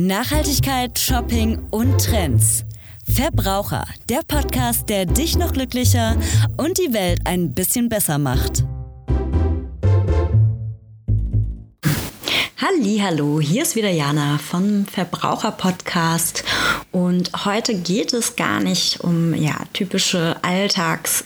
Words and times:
Nachhaltigkeit, 0.00 0.96
Shopping 0.96 1.58
und 1.70 1.98
Trends. 1.98 2.64
Verbraucher, 3.12 3.84
der 4.08 4.20
Podcast, 4.26 4.88
der 4.88 5.06
dich 5.06 5.36
noch 5.36 5.52
glücklicher 5.52 6.16
und 6.56 6.78
die 6.78 6.92
Welt 6.92 7.20
ein 7.24 7.52
bisschen 7.52 7.88
besser 7.88 8.18
macht. 8.18 8.64
Hallo, 13.10 13.40
hier 13.40 13.62
ist 13.62 13.74
wieder 13.74 13.90
Jana 13.90 14.38
vom 14.38 14.84
Verbraucher 14.84 15.52
Podcast 15.52 16.44
und 16.92 17.46
heute 17.46 17.74
geht 17.74 18.12
es 18.12 18.36
gar 18.36 18.60
nicht 18.60 19.00
um 19.00 19.32
ja 19.34 19.54
typische 19.72 20.36
Alltags 20.42 21.24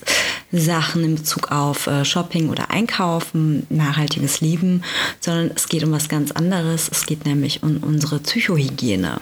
Sachen 0.52 1.04
in 1.04 1.14
Bezug 1.14 1.50
auf 1.50 1.86
äh, 1.86 2.04
Shopping 2.04 2.50
oder 2.50 2.70
Einkaufen, 2.70 3.66
nachhaltiges 3.70 4.40
Leben, 4.40 4.82
sondern 5.20 5.50
es 5.54 5.68
geht 5.68 5.82
um 5.82 5.92
was 5.92 6.08
ganz 6.08 6.30
anderes. 6.32 6.88
Es 6.90 7.06
geht 7.06 7.24
nämlich 7.24 7.62
um 7.62 7.78
unsere 7.78 8.18
Psychohygiene. 8.18 9.20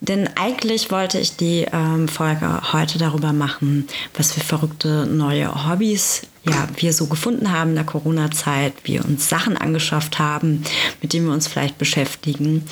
Denn 0.00 0.28
eigentlich 0.36 0.90
wollte 0.90 1.18
ich 1.18 1.36
die 1.36 1.66
ähm, 1.72 2.08
Folge 2.08 2.72
heute 2.72 2.98
darüber 2.98 3.32
machen, 3.32 3.86
was 4.16 4.32
für 4.32 4.40
verrückte 4.40 5.06
neue 5.06 5.68
Hobbys 5.68 6.22
ja, 6.44 6.68
wir 6.76 6.92
so 6.92 7.06
gefunden 7.06 7.52
haben 7.52 7.70
in 7.70 7.76
der 7.76 7.84
Corona-Zeit, 7.84 8.72
wir 8.84 9.04
uns 9.04 9.28
Sachen 9.28 9.56
angeschafft 9.56 10.18
haben, 10.18 10.62
mit 11.02 11.12
denen 11.12 11.26
wir 11.26 11.34
uns 11.34 11.46
vielleicht 11.46 11.76
beschäftigen. 11.76 12.64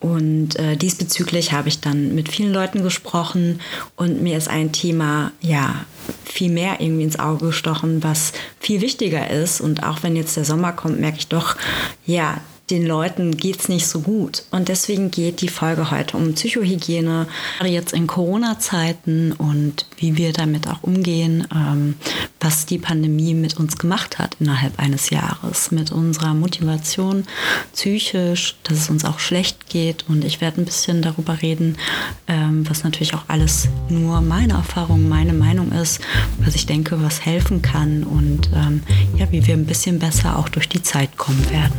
Und 0.00 0.56
äh, 0.56 0.76
diesbezüglich 0.76 1.52
habe 1.52 1.68
ich 1.68 1.80
dann 1.80 2.14
mit 2.14 2.28
vielen 2.28 2.52
Leuten 2.52 2.82
gesprochen 2.82 3.60
und 3.96 4.22
mir 4.22 4.36
ist 4.36 4.48
ein 4.48 4.72
Thema 4.72 5.32
ja 5.40 5.86
viel 6.24 6.50
mehr 6.50 6.80
irgendwie 6.80 7.04
ins 7.04 7.18
Auge 7.18 7.46
gestochen, 7.46 8.02
was 8.02 8.32
viel 8.60 8.82
wichtiger 8.82 9.30
ist. 9.30 9.60
Und 9.60 9.82
auch 9.82 10.02
wenn 10.02 10.16
jetzt 10.16 10.36
der 10.36 10.44
Sommer 10.44 10.72
kommt, 10.72 11.00
merke 11.00 11.18
ich 11.18 11.28
doch, 11.28 11.56
ja, 12.04 12.38
den 12.70 12.86
Leuten 12.86 13.36
geht 13.36 13.60
es 13.60 13.68
nicht 13.68 13.86
so 13.86 14.00
gut. 14.00 14.44
Und 14.50 14.68
deswegen 14.68 15.10
geht 15.10 15.42
die 15.42 15.48
Folge 15.48 15.90
heute 15.90 16.16
um 16.16 16.34
Psychohygiene, 16.34 17.26
jetzt 17.64 17.92
in 17.92 18.06
Corona-Zeiten 18.06 19.32
und 19.32 19.86
wie 19.98 20.16
wir 20.16 20.32
damit 20.32 20.66
auch 20.68 20.82
umgehen, 20.82 21.46
ähm, 21.54 21.96
was 22.40 22.66
die 22.66 22.78
Pandemie 22.78 23.34
mit 23.34 23.58
uns 23.58 23.76
gemacht 23.78 24.18
hat 24.18 24.36
innerhalb 24.40 24.78
eines 24.78 25.10
Jahres, 25.10 25.72
mit 25.72 25.92
unserer 25.92 26.34
Motivation 26.34 27.24
psychisch, 27.72 28.56
dass 28.62 28.78
es 28.78 28.90
uns 28.90 29.04
auch 29.04 29.18
schlecht 29.18 29.68
geht. 29.68 30.06
Und 30.08 30.24
ich 30.24 30.40
werde 30.40 30.62
ein 30.62 30.64
bisschen 30.64 31.02
darüber 31.02 31.42
reden, 31.42 31.76
ähm, 32.28 32.68
was 32.68 32.82
natürlich 32.82 33.14
auch 33.14 33.24
alles 33.28 33.68
nur 33.90 34.22
meine 34.22 34.54
Erfahrung, 34.54 35.08
meine 35.08 35.34
Meinung 35.34 35.72
ist, 35.72 36.00
was 36.38 36.54
ich 36.54 36.64
denke, 36.64 37.02
was 37.02 37.24
helfen 37.24 37.60
kann 37.60 38.04
und 38.04 38.48
ähm, 38.54 38.82
ja, 39.18 39.30
wie 39.30 39.46
wir 39.46 39.54
ein 39.54 39.66
bisschen 39.66 39.98
besser 39.98 40.38
auch 40.38 40.48
durch 40.48 40.68
die 40.68 40.82
Zeit 40.82 41.16
kommen 41.18 41.50
werden. 41.50 41.74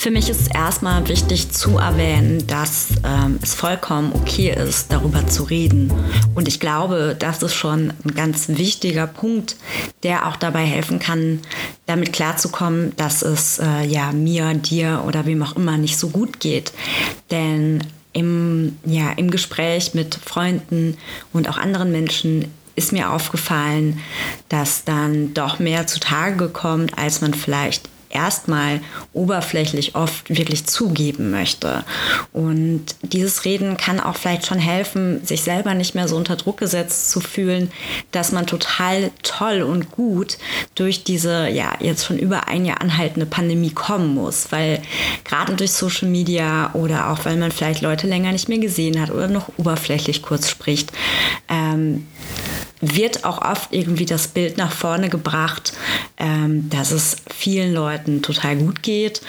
Für 0.00 0.10
mich 0.10 0.30
ist 0.30 0.54
erstmal 0.54 1.06
wichtig 1.08 1.50
zu 1.50 1.76
erwähnen, 1.76 2.46
dass 2.46 2.86
ähm, 3.04 3.38
es 3.42 3.54
vollkommen 3.54 4.14
okay 4.14 4.50
ist, 4.50 4.90
darüber 4.90 5.26
zu 5.26 5.42
reden. 5.42 5.92
Und 6.34 6.48
ich 6.48 6.58
glaube, 6.58 7.14
das 7.18 7.42
ist 7.42 7.52
schon 7.52 7.92
ein 8.02 8.14
ganz 8.14 8.48
wichtiger 8.48 9.06
Punkt, 9.06 9.56
der 10.02 10.26
auch 10.26 10.36
dabei 10.36 10.64
helfen 10.64 11.00
kann, 11.00 11.40
damit 11.84 12.14
klarzukommen, 12.14 12.96
dass 12.96 13.20
es 13.20 13.58
äh, 13.58 13.84
ja 13.84 14.10
mir, 14.12 14.54
dir 14.54 15.04
oder 15.06 15.26
wem 15.26 15.42
auch 15.42 15.54
immer 15.54 15.76
nicht 15.76 15.98
so 15.98 16.08
gut 16.08 16.40
geht. 16.40 16.72
Denn 17.30 17.84
im, 18.14 18.78
ja, 18.86 19.12
im 19.12 19.30
Gespräch 19.30 19.92
mit 19.92 20.14
Freunden 20.14 20.96
und 21.34 21.46
auch 21.46 21.58
anderen 21.58 21.92
Menschen 21.92 22.46
ist 22.74 22.92
mir 22.92 23.12
aufgefallen, 23.12 24.00
dass 24.48 24.82
dann 24.84 25.34
doch 25.34 25.58
mehr 25.58 25.86
zutage 25.86 26.48
kommt, 26.48 26.96
als 26.96 27.20
man 27.20 27.34
vielleicht 27.34 27.90
erstmal 28.10 28.80
oberflächlich 29.12 29.94
oft 29.94 30.28
wirklich 30.28 30.66
zugeben 30.66 31.30
möchte. 31.30 31.84
Und 32.32 32.84
dieses 33.02 33.44
Reden 33.44 33.76
kann 33.76 34.00
auch 34.00 34.16
vielleicht 34.16 34.46
schon 34.46 34.58
helfen, 34.58 35.24
sich 35.24 35.42
selber 35.42 35.74
nicht 35.74 35.94
mehr 35.94 36.08
so 36.08 36.16
unter 36.16 36.36
Druck 36.36 36.58
gesetzt 36.58 37.10
zu 37.10 37.20
fühlen, 37.20 37.70
dass 38.10 38.32
man 38.32 38.46
total 38.46 39.10
toll 39.22 39.62
und 39.62 39.90
gut 39.92 40.38
durch 40.74 41.04
diese 41.04 41.48
ja 41.48 41.72
jetzt 41.80 42.04
schon 42.04 42.18
über 42.18 42.48
ein 42.48 42.64
Jahr 42.64 42.80
anhaltende 42.80 43.26
Pandemie 43.26 43.70
kommen 43.70 44.14
muss, 44.14 44.50
weil 44.50 44.82
gerade 45.24 45.54
durch 45.54 45.72
Social 45.72 46.08
Media 46.08 46.70
oder 46.74 47.10
auch 47.10 47.24
weil 47.24 47.36
man 47.36 47.52
vielleicht 47.52 47.80
Leute 47.82 48.06
länger 48.06 48.32
nicht 48.32 48.48
mehr 48.48 48.58
gesehen 48.58 49.00
hat 49.00 49.10
oder 49.10 49.28
noch 49.28 49.50
oberflächlich 49.56 50.22
kurz 50.22 50.50
spricht, 50.50 50.92
ähm, 51.48 52.06
wird 52.80 53.24
auch 53.24 53.42
oft 53.42 53.72
irgendwie 53.72 54.06
das 54.06 54.28
Bild 54.28 54.56
nach 54.56 54.72
vorne 54.72 55.08
gebracht, 55.08 55.72
ähm, 56.16 56.68
dass 56.70 56.92
es 56.92 57.16
vielen 57.34 57.74
Leuten 57.74 58.22
total 58.22 58.56
gut 58.56 58.82
geht. 58.82 59.20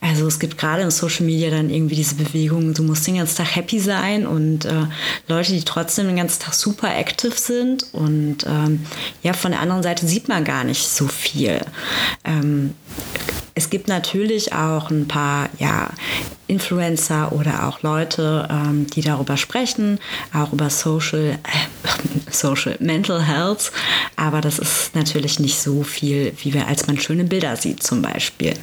Also 0.00 0.26
es 0.26 0.38
gibt 0.38 0.58
gerade 0.58 0.82
in 0.82 0.90
Social 0.90 1.26
Media 1.26 1.50
dann 1.50 1.70
irgendwie 1.70 1.96
diese 1.96 2.14
Bewegung, 2.14 2.74
du 2.74 2.82
musst 2.82 3.06
den 3.06 3.16
ganzen 3.16 3.36
Tag 3.36 3.56
happy 3.56 3.78
sein 3.78 4.26
und 4.26 4.64
äh, 4.64 4.86
Leute, 5.28 5.52
die 5.52 5.62
trotzdem 5.64 6.06
den 6.06 6.16
ganzen 6.16 6.42
Tag 6.42 6.54
super 6.54 6.96
active 6.96 7.36
sind 7.36 7.86
und 7.92 8.38
ähm, 8.46 8.86
ja, 9.22 9.32
von 9.32 9.52
der 9.52 9.60
anderen 9.60 9.82
Seite 9.82 10.06
sieht 10.06 10.28
man 10.28 10.44
gar 10.44 10.64
nicht 10.64 10.88
so 10.88 11.06
viel. 11.06 11.60
Ähm, 12.24 12.74
es 13.54 13.70
gibt 13.70 13.88
natürlich 13.88 14.52
auch 14.52 14.90
ein 14.90 15.06
paar 15.06 15.48
ja, 15.58 15.90
Influencer 16.46 17.32
oder 17.32 17.68
auch 17.68 17.82
Leute, 17.82 18.48
ähm, 18.50 18.86
die 18.88 19.00
darüber 19.00 19.36
sprechen, 19.36 19.98
auch 20.34 20.52
über 20.52 20.70
Social, 20.70 21.38
äh, 21.42 22.30
Social 22.30 22.76
Mental 22.80 23.22
Health. 23.22 23.70
Aber 24.16 24.40
das 24.40 24.58
ist 24.58 24.94
natürlich 24.94 25.38
nicht 25.38 25.58
so 25.58 25.84
viel, 25.84 26.32
wie 26.42 26.52
wir, 26.52 26.66
als 26.66 26.86
man 26.86 26.98
schöne 26.98 27.24
Bilder 27.24 27.56
sieht 27.56 27.82
zum 27.82 28.02
Beispiel. 28.02 28.54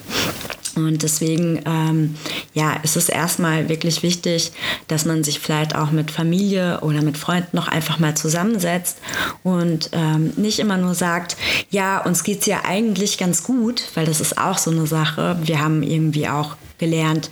Und 0.76 1.04
deswegen, 1.04 1.62
ähm, 1.66 2.16
ja, 2.54 2.74
ist 2.84 2.96
es 2.96 3.10
erstmal 3.10 3.68
wirklich 3.68 4.04
wichtig, 4.04 4.54
dass 4.88 5.06
man 5.06 5.24
sich 5.24 5.40
vielleicht 5.40 5.76
auch 5.76 5.92
mit 5.92 6.12
Familie 6.12 6.80
oder 6.82 7.02
mit 7.02 7.18
Freunden 7.18 7.58
noch 7.58 7.68
einfach 7.68 8.00
mal 8.00 8.16
zusammensetzt 8.16 8.98
und 9.44 9.90
ähm, 9.92 10.32
nicht 10.38 10.60
immer 10.60 10.78
nur 10.78 10.96
sagt, 10.96 11.36
ja, 11.70 12.00
uns 12.04 12.24
geht 12.24 12.42
es 12.42 12.46
ja 12.46 12.62
eigentlich 12.64 13.18
ganz 13.18 13.44
gut, 13.44 13.84
weil 13.96 14.06
das 14.06 14.22
ist 14.22 14.38
auch 14.38 14.58
so 14.58 14.72
eine 14.72 14.81
Sache. 14.86 15.38
Wir 15.44 15.60
haben 15.60 15.84
irgendwie 15.84 16.28
auch 16.28 16.56
gelernt, 16.82 17.30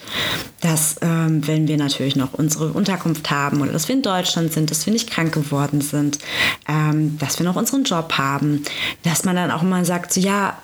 dass 0.61 0.97
ähm, 1.01 1.45
wenn 1.47 1.67
wir 1.67 1.77
natürlich 1.77 2.15
noch 2.15 2.33
unsere 2.33 2.67
Unterkunft 2.67 3.31
haben 3.31 3.61
oder 3.61 3.71
dass 3.71 3.87
wir 3.87 3.95
in 3.95 4.03
Deutschland 4.03 4.53
sind, 4.53 4.69
dass 4.69 4.85
wir 4.85 4.93
nicht 4.93 5.09
krank 5.09 5.33
geworden 5.33 5.81
sind, 5.81 6.19
ähm, 6.67 7.17
dass 7.17 7.39
wir 7.39 7.45
noch 7.45 7.55
unseren 7.55 7.83
Job 7.83 8.13
haben, 8.13 8.63
dass 9.03 9.25
man 9.25 9.35
dann 9.35 9.49
auch 9.49 9.63
mal 9.63 9.83
sagt, 9.85 10.13
so 10.13 10.21
ja, 10.21 10.57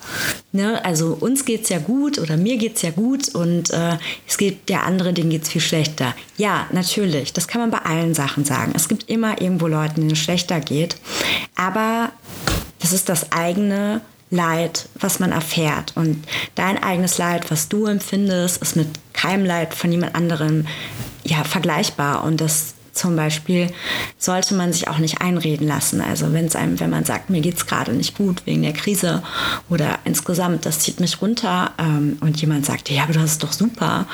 ne, 0.51 0.85
also 0.85 1.17
uns 1.19 1.45
geht 1.45 1.63
es 1.63 1.69
ja 1.69 1.79
gut 1.79 2.19
oder 2.19 2.37
mir 2.37 2.57
geht 2.57 2.75
es 2.75 2.83
ja 2.83 2.91
gut 2.91 3.33
und 3.33 3.71
äh, 3.71 3.97
es 4.27 4.37
gibt 4.37 4.69
ja 4.69 4.81
andere, 4.81 5.13
denen 5.13 5.31
geht 5.31 5.43
es 5.43 5.49
viel 5.49 5.61
schlechter. 5.61 6.13
Ja, 6.37 6.67
natürlich, 6.71 7.33
das 7.33 7.47
kann 7.47 7.61
man 7.61 7.71
bei 7.71 7.79
allen 7.79 8.13
Sachen 8.13 8.45
sagen. 8.45 8.73
Es 8.75 8.87
gibt 8.87 9.09
immer 9.09 9.41
irgendwo 9.41 9.65
Leuten, 9.65 10.01
denen 10.01 10.11
es 10.11 10.19
schlechter 10.19 10.59
geht, 10.59 10.97
aber 11.55 12.11
das 12.79 12.93
ist 12.93 13.09
das 13.09 13.31
eigene 13.31 14.01
Leid, 14.29 14.89
was 14.99 15.19
man 15.19 15.31
erfährt. 15.31 15.93
Und 15.95 16.25
dein 16.55 16.81
eigenes 16.81 17.17
Leid, 17.17 17.51
was 17.51 17.69
du 17.69 17.85
empfindest, 17.85 18.61
ist 18.61 18.75
mit 18.75 18.87
keinem 19.13 19.45
Leid 19.45 19.73
von 19.73 19.91
jemand 19.91 20.15
anderem 20.15 20.67
ja, 21.23 21.43
vergleichbar. 21.43 22.23
Und 22.23 22.41
das 22.41 22.75
zum 22.95 23.15
Beispiel 23.15 23.69
sollte 24.17 24.55
man 24.55 24.73
sich 24.73 24.87
auch 24.87 24.97
nicht 24.97 25.21
einreden 25.21 25.67
lassen. 25.67 26.01
Also 26.01 26.33
wenn 26.33 26.45
es 26.45 26.55
einem, 26.55 26.79
wenn 26.79 26.89
man 26.89 27.03
sagt, 27.03 27.29
mir 27.29 27.41
geht 27.41 27.57
es 27.57 27.67
gerade 27.67 27.93
nicht 27.93 28.17
gut 28.17 28.45
wegen 28.45 28.63
der 28.63 28.73
Krise 28.73 29.21
oder 29.69 29.99
insgesamt, 30.05 30.65
das 30.65 30.79
zieht 30.79 30.99
mich 30.99 31.21
runter 31.21 31.71
ähm, 31.77 32.17
und 32.21 32.39
jemand 32.41 32.65
sagt, 32.65 32.89
ja, 32.89 33.03
aber 33.03 33.13
das 33.13 33.31
ist 33.31 33.43
doch 33.43 33.51
super, 33.51 34.07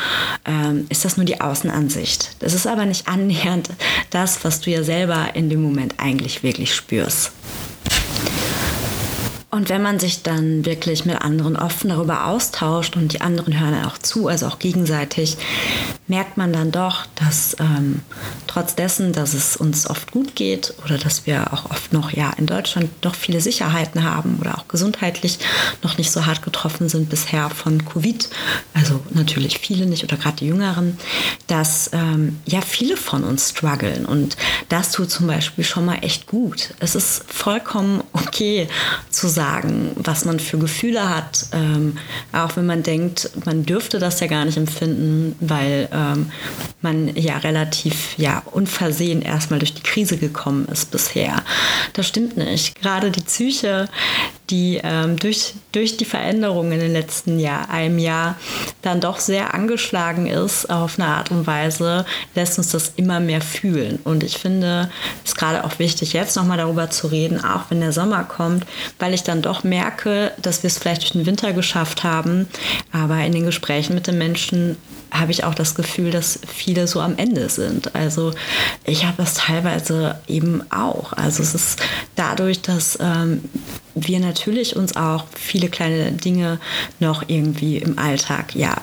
ähm, 0.45 0.87
ist 0.89 1.05
das 1.05 1.15
nur 1.15 1.25
die 1.25 1.39
Außenansicht. 1.39 2.37
Das 2.39 2.53
ist 2.53 2.67
aber 2.67 2.85
nicht 2.85 3.07
annähernd 3.07 3.69
das, 4.09 4.43
was 4.43 4.61
du 4.61 4.71
ja 4.71 4.83
selber 4.83 5.35
in 5.35 5.49
dem 5.49 5.61
Moment 5.61 5.95
eigentlich 5.97 6.43
wirklich 6.43 6.73
spürst. 6.73 7.31
Und 9.51 9.67
wenn 9.67 9.81
man 9.81 9.99
sich 9.99 10.23
dann 10.23 10.65
wirklich 10.65 11.03
mit 11.03 11.21
anderen 11.21 11.57
offen 11.57 11.89
darüber 11.89 12.25
austauscht 12.27 12.95
und 12.95 13.11
die 13.11 13.19
anderen 13.19 13.59
hören 13.59 13.83
auch 13.83 13.97
zu, 13.97 14.29
also 14.29 14.47
auch 14.47 14.59
gegenseitig, 14.59 15.37
merkt 16.07 16.37
man 16.37 16.53
dann 16.53 16.71
doch, 16.71 17.05
dass 17.15 17.57
ähm, 17.59 18.01
trotz 18.47 18.75
dessen, 18.75 19.11
dass 19.11 19.33
es 19.33 19.57
uns 19.57 19.89
oft 19.89 20.11
gut 20.11 20.35
geht 20.35 20.73
oder 20.85 20.97
dass 20.97 21.25
wir 21.25 21.51
auch 21.51 21.69
oft 21.69 21.91
noch 21.91 22.11
ja 22.11 22.31
in 22.37 22.45
Deutschland 22.45 23.03
noch 23.03 23.15
viele 23.15 23.41
Sicherheiten 23.41 24.03
haben 24.03 24.37
oder 24.39 24.57
auch 24.57 24.69
gesundheitlich 24.69 25.39
noch 25.83 25.97
nicht 25.97 26.11
so 26.11 26.25
hart 26.25 26.43
getroffen 26.43 26.87
sind 26.87 27.09
bisher 27.09 27.49
von 27.49 27.83
Covid, 27.85 28.29
also 28.73 29.01
natürlich 29.09 29.59
viele 29.59 29.85
nicht 29.85 30.03
oder 30.05 30.15
gerade 30.15 30.37
die 30.37 30.47
Jüngeren, 30.47 30.97
dass 31.47 31.89
ähm, 31.91 32.39
ja 32.45 32.61
viele 32.61 32.95
von 32.95 33.25
uns 33.25 33.49
strugglen 33.49 34.05
und 34.05 34.37
das 34.69 34.91
tut 34.91 35.11
zum 35.11 35.27
Beispiel 35.27 35.65
schon 35.65 35.85
mal 35.85 35.99
echt 36.01 36.27
gut. 36.27 36.73
Es 36.79 36.95
ist 36.95 37.25
vollkommen 37.27 38.01
okay 38.13 38.69
zu 39.09 39.27
sagen, 39.27 39.40
sagen, 39.41 39.91
was 39.95 40.23
man 40.23 40.39
für 40.39 40.59
Gefühle 40.59 41.09
hat, 41.09 41.47
ähm, 41.51 41.97
auch 42.31 42.55
wenn 42.57 42.67
man 42.67 42.83
denkt, 42.83 43.31
man 43.43 43.65
dürfte 43.65 43.97
das 43.97 44.19
ja 44.19 44.27
gar 44.27 44.45
nicht 44.45 44.57
empfinden, 44.57 45.35
weil 45.39 45.89
ähm, 45.91 46.31
man 46.83 47.15
ja 47.15 47.37
relativ 47.37 48.15
ja 48.17 48.43
unversehen 48.51 49.23
erstmal 49.23 49.57
durch 49.57 49.73
die 49.73 49.81
Krise 49.81 50.17
gekommen 50.17 50.67
ist 50.71 50.91
bisher. 50.91 51.41
Das 51.93 52.07
stimmt 52.07 52.37
nicht. 52.37 52.79
Gerade 52.79 53.09
die 53.09 53.21
Psyche, 53.21 53.89
die 54.51 54.79
ähm, 54.83 55.17
durch, 55.17 55.53
durch 55.71 55.97
die 55.97 56.05
Veränderungen 56.05 56.73
in 56.73 56.79
den 56.79 56.93
letzten 56.93 57.39
Jahr, 57.39 57.69
einem 57.69 57.97
Jahr 57.97 58.35
dann 58.81 58.99
doch 58.99 59.19
sehr 59.19 59.53
angeschlagen 59.53 60.27
ist 60.27 60.69
auf 60.69 60.99
eine 60.99 61.07
Art 61.07 61.31
und 61.31 61.47
Weise, 61.47 62.05
lässt 62.35 62.57
uns 62.57 62.71
das 62.71 62.93
immer 62.97 63.19
mehr 63.19 63.41
fühlen. 63.41 63.99
Und 64.03 64.23
ich 64.23 64.37
finde 64.37 64.91
es 65.25 65.35
gerade 65.35 65.63
auch 65.63 65.79
wichtig, 65.79 66.13
jetzt 66.13 66.35
nochmal 66.35 66.57
darüber 66.57 66.89
zu 66.89 67.07
reden, 67.07 67.43
auch 67.43 67.63
wenn 67.69 67.79
der 67.79 67.93
Sommer 67.93 68.23
kommt, 68.25 68.65
weil 68.99 69.13
ich 69.13 69.23
dann 69.23 69.41
doch 69.41 69.63
merke, 69.63 70.33
dass 70.41 70.61
wir 70.63 70.67
es 70.67 70.77
vielleicht 70.77 71.01
durch 71.01 71.13
den 71.13 71.25
Winter 71.25 71.53
geschafft 71.53 72.03
haben, 72.03 72.47
aber 72.91 73.17
in 73.23 73.31
den 73.31 73.45
Gesprächen 73.45 73.95
mit 73.95 74.07
den 74.07 74.17
Menschen 74.17 74.77
habe 75.11 75.31
ich 75.31 75.43
auch 75.43 75.53
das 75.53 75.75
Gefühl, 75.75 76.09
dass 76.09 76.39
viele 76.47 76.87
so 76.87 77.01
am 77.01 77.17
Ende 77.17 77.49
sind. 77.49 77.93
Also 77.95 78.31
ich 78.85 79.05
habe 79.05 79.17
das 79.17 79.33
teilweise 79.33 80.19
eben 80.27 80.63
auch. 80.71 81.13
Also 81.13 81.43
es 81.43 81.53
ist 81.53 81.81
dadurch, 82.15 82.61
dass 82.61 82.97
ähm, 83.01 83.43
wir 83.95 84.19
natürlich 84.19 84.75
uns 84.75 84.95
auch 84.95 85.25
viele 85.35 85.69
kleine 85.69 86.11
Dinge 86.11 86.59
noch 86.99 87.23
irgendwie 87.27 87.77
im 87.77 87.97
Alltag 87.97 88.55
ja 88.55 88.75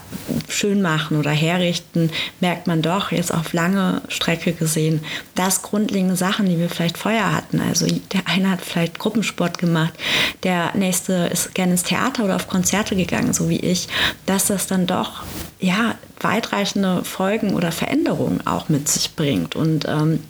schön 0.49 0.83
machen 0.83 1.19
oder 1.19 1.31
herrichten, 1.31 2.11
merkt 2.41 2.67
man 2.67 2.83
doch 2.83 3.13
jetzt 3.13 3.33
auf 3.33 3.53
lange 3.53 4.03
Strecke 4.09 4.53
gesehen, 4.53 5.01
dass 5.35 5.63
grundlegende 5.63 6.17
Sachen, 6.17 6.47
die 6.47 6.59
wir 6.59 6.69
vielleicht 6.69 6.99
vorher 6.99 7.35
hatten, 7.35 7.61
also 7.61 7.87
der 7.87 8.23
eine 8.27 8.51
hat 8.51 8.61
vielleicht 8.63 8.99
Gruppensport 8.99 9.59
gemacht, 9.59 9.95
der 10.43 10.75
nächste 10.75 11.13
ist 11.33 11.55
gerne 11.55 11.73
ins 11.73 11.83
Theater 11.83 12.25
oder 12.25 12.37
auf 12.37 12.49
Konzerte 12.49 12.97
gegangen, 12.97 13.33
so 13.33 13.49
wie 13.49 13.61
ich, 13.61 13.89
dass 14.27 14.47
das 14.47 14.67
dann 14.67 14.87
doch 14.87 15.23
ja 15.61 15.95
weitreichende 16.21 17.05
Folgen 17.05 17.55
oder 17.55 17.73
Veränderungen 17.73 18.47
auch 18.47 18.69
mit 18.69 18.89
sich 18.89 19.15
bringt. 19.15 19.57
Und 19.57 19.87
ähm, 19.89 20.21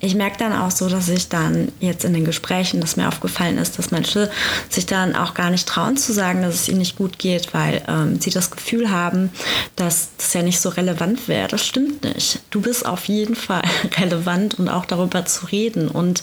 ich 0.00 0.14
merke 0.14 0.38
dann 0.38 0.52
auch 0.52 0.70
so, 0.70 0.88
dass 0.88 1.08
ich 1.08 1.28
dann 1.28 1.70
jetzt 1.78 2.04
in 2.04 2.12
den 2.12 2.24
Gesprächen, 2.24 2.80
dass 2.80 2.96
mir 2.96 3.08
aufgefallen 3.08 3.56
ist, 3.58 3.78
dass 3.78 3.90
Menschen 3.90 4.28
sich 4.68 4.84
dann 4.84 5.14
auch 5.14 5.34
gar 5.34 5.50
nicht 5.50 5.68
trauen 5.68 5.96
zu 5.96 6.12
sagen, 6.12 6.42
dass 6.42 6.54
es 6.54 6.68
ihnen 6.68 6.78
nicht 6.78 6.96
gut 6.96 7.18
geht, 7.18 7.54
weil 7.54 7.82
ähm, 7.86 8.20
sie 8.20 8.30
das 8.30 8.50
Gefühl 8.50 8.90
haben, 8.90 9.30
dass 9.76 10.08
das 10.16 10.32
ja 10.32 10.42
nicht 10.42 10.60
so 10.60 10.70
relevant 10.70 11.28
wäre. 11.28 11.48
Das 11.48 11.64
stimmt 11.64 12.02
nicht. 12.02 12.40
Du 12.50 12.60
bist 12.60 12.84
auf 12.84 13.06
jeden 13.06 13.36
Fall 13.36 13.62
relevant 13.98 14.58
und 14.58 14.68
auch 14.68 14.86
darüber 14.86 15.24
zu 15.24 15.46
reden. 15.46 15.88
Und 15.88 16.22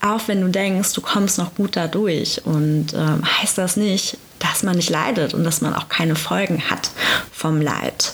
auch 0.00 0.28
wenn 0.28 0.40
du 0.40 0.48
denkst, 0.48 0.92
du 0.92 1.00
kommst 1.00 1.38
noch 1.38 1.54
gut 1.54 1.76
dadurch 1.76 2.42
und 2.44 2.94
ähm, 2.94 3.22
heißt 3.40 3.58
das 3.58 3.76
nicht, 3.76 4.18
dass 4.44 4.62
man 4.62 4.76
nicht 4.76 4.90
leidet 4.90 5.34
und 5.34 5.42
dass 5.42 5.60
man 5.62 5.74
auch 5.74 5.88
keine 5.88 6.16
Folgen 6.16 6.70
hat 6.70 6.90
vom 7.32 7.60
Leid. 7.60 8.12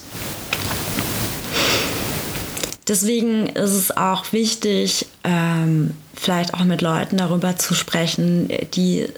Deswegen 2.87 3.47
ist 3.49 3.73
es 3.73 3.97
auch 3.97 4.33
wichtig, 4.33 5.07
ähm, 5.25 5.95
vielleicht 6.15 6.55
auch 6.55 6.65
mit 6.65 6.83
Leuten 6.83 7.17
darüber 7.17 7.57
zu 7.57 7.75
sprechen, 7.75 8.49
die 8.75 9.09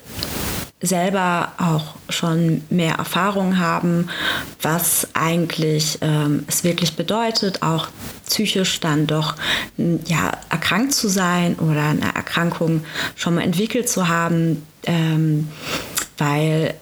selber 0.81 1.53
auch 1.57 1.95
schon 2.09 2.63
mehr 2.69 2.95
Erfahrung 2.95 3.57
haben, 3.57 4.09
was 4.61 5.07
eigentlich 5.13 5.99
ähm, 6.01 6.43
es 6.47 6.63
wirklich 6.63 6.95
bedeutet, 6.95 7.61
auch 7.63 7.87
psychisch 8.27 8.79
dann 8.79 9.07
doch 9.07 9.35
ja, 9.77 10.31
erkrankt 10.49 10.93
zu 10.93 11.07
sein 11.07 11.55
oder 11.55 11.83
eine 11.83 12.13
Erkrankung 12.13 12.83
schon 13.15 13.35
mal 13.35 13.43
entwickelt 13.43 13.87
zu 13.87 14.07
haben, 14.07 14.65
ähm, 14.85 15.47
weil 16.17 16.75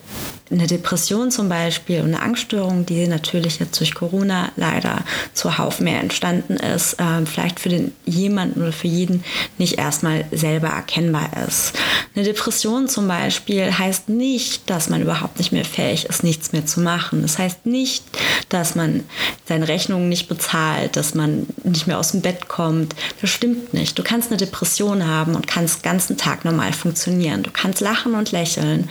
eine 0.51 0.67
Depression 0.67 1.31
zum 1.31 1.49
Beispiel 1.49 1.99
und 1.99 2.07
eine 2.07 2.21
Angststörung, 2.21 2.85
die 2.85 3.07
natürlich 3.07 3.59
jetzt 3.59 3.79
durch 3.79 3.93
Corona 3.93 4.51
leider 4.57 5.03
zuhauf 5.33 5.79
mehr 5.79 6.01
entstanden 6.01 6.57
ist, 6.57 6.99
äh, 6.99 7.25
vielleicht 7.25 7.59
für 7.59 7.69
den 7.69 7.93
jemanden 8.05 8.61
oder 8.61 8.73
für 8.73 8.87
jeden 8.87 9.23
nicht 9.57 9.77
erstmal 9.77 10.25
selber 10.31 10.67
erkennbar 10.67 11.29
ist. 11.47 11.73
Eine 12.15 12.25
Depression 12.25 12.87
zum 12.89 13.07
Beispiel 13.07 13.77
heißt 13.77 14.09
nicht, 14.09 14.69
dass 14.69 14.89
man 14.89 15.01
überhaupt 15.01 15.37
nicht 15.37 15.51
mehr 15.51 15.65
fähig 15.65 16.05
ist, 16.05 16.23
nichts 16.23 16.51
mehr 16.51 16.65
zu 16.65 16.81
machen. 16.81 17.21
Das 17.21 17.37
heißt 17.37 17.65
nicht, 17.65 18.03
dass 18.49 18.75
man 18.75 19.03
seine 19.47 19.67
Rechnungen 19.67 20.09
nicht 20.09 20.27
bezahlt, 20.27 20.97
dass 20.97 21.15
man 21.15 21.47
nicht 21.63 21.87
mehr 21.87 21.99
aus 21.99 22.11
dem 22.11 22.21
Bett 22.21 22.49
kommt. 22.49 22.95
Das 23.21 23.29
stimmt 23.29 23.73
nicht. 23.73 23.97
Du 23.97 24.03
kannst 24.03 24.29
eine 24.29 24.37
Depression 24.37 25.07
haben 25.07 25.35
und 25.35 25.47
kannst 25.47 25.77
den 25.77 25.83
ganzen 25.83 26.17
Tag 26.17 26.43
normal 26.43 26.73
funktionieren. 26.73 27.43
Du 27.43 27.51
kannst 27.51 27.79
lachen 27.79 28.15
und 28.15 28.31
lächeln 28.31 28.89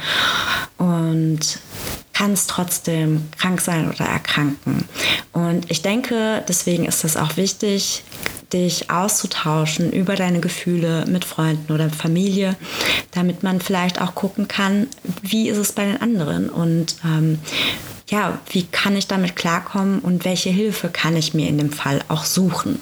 und 0.78 1.49
kannst 2.12 2.50
trotzdem 2.50 3.28
krank 3.38 3.60
sein 3.60 3.88
oder 3.88 4.04
erkranken. 4.04 4.84
Und 5.32 5.70
ich 5.70 5.80
denke, 5.80 6.44
deswegen 6.46 6.84
ist 6.84 7.04
es 7.04 7.16
auch 7.16 7.36
wichtig, 7.36 8.02
dich 8.52 8.90
auszutauschen 8.90 9.92
über 9.92 10.16
deine 10.16 10.40
Gefühle 10.40 11.06
mit 11.06 11.24
Freunden 11.24 11.72
oder 11.72 11.88
Familie, 11.88 12.56
damit 13.12 13.42
man 13.42 13.60
vielleicht 13.60 14.00
auch 14.00 14.14
gucken 14.14 14.48
kann, 14.48 14.88
wie 15.22 15.48
ist 15.48 15.56
es 15.56 15.72
bei 15.72 15.84
den 15.84 16.00
anderen 16.00 16.50
und 16.50 16.96
ähm, 17.04 17.38
ja, 18.08 18.38
wie 18.50 18.64
kann 18.64 18.96
ich 18.96 19.06
damit 19.06 19.36
klarkommen 19.36 20.00
und 20.00 20.24
welche 20.24 20.50
Hilfe 20.50 20.88
kann 20.88 21.16
ich 21.16 21.32
mir 21.32 21.48
in 21.48 21.58
dem 21.58 21.72
Fall 21.72 22.02
auch 22.08 22.24
suchen. 22.24 22.80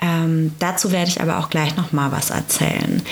Ähm, 0.00 0.52
dazu 0.60 0.92
werde 0.92 1.10
ich 1.10 1.20
aber 1.20 1.38
auch 1.38 1.50
gleich 1.50 1.76
noch 1.76 1.92
mal 1.92 2.12
was 2.12 2.30
erzählen. 2.30 3.02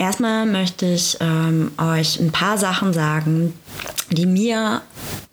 Erstmal 0.00 0.46
möchte 0.46 0.86
ich 0.86 1.18
ähm, 1.20 1.72
euch 1.76 2.18
ein 2.18 2.32
paar 2.32 2.56
Sachen 2.56 2.94
sagen, 2.94 3.52
die 4.08 4.24
mir 4.24 4.80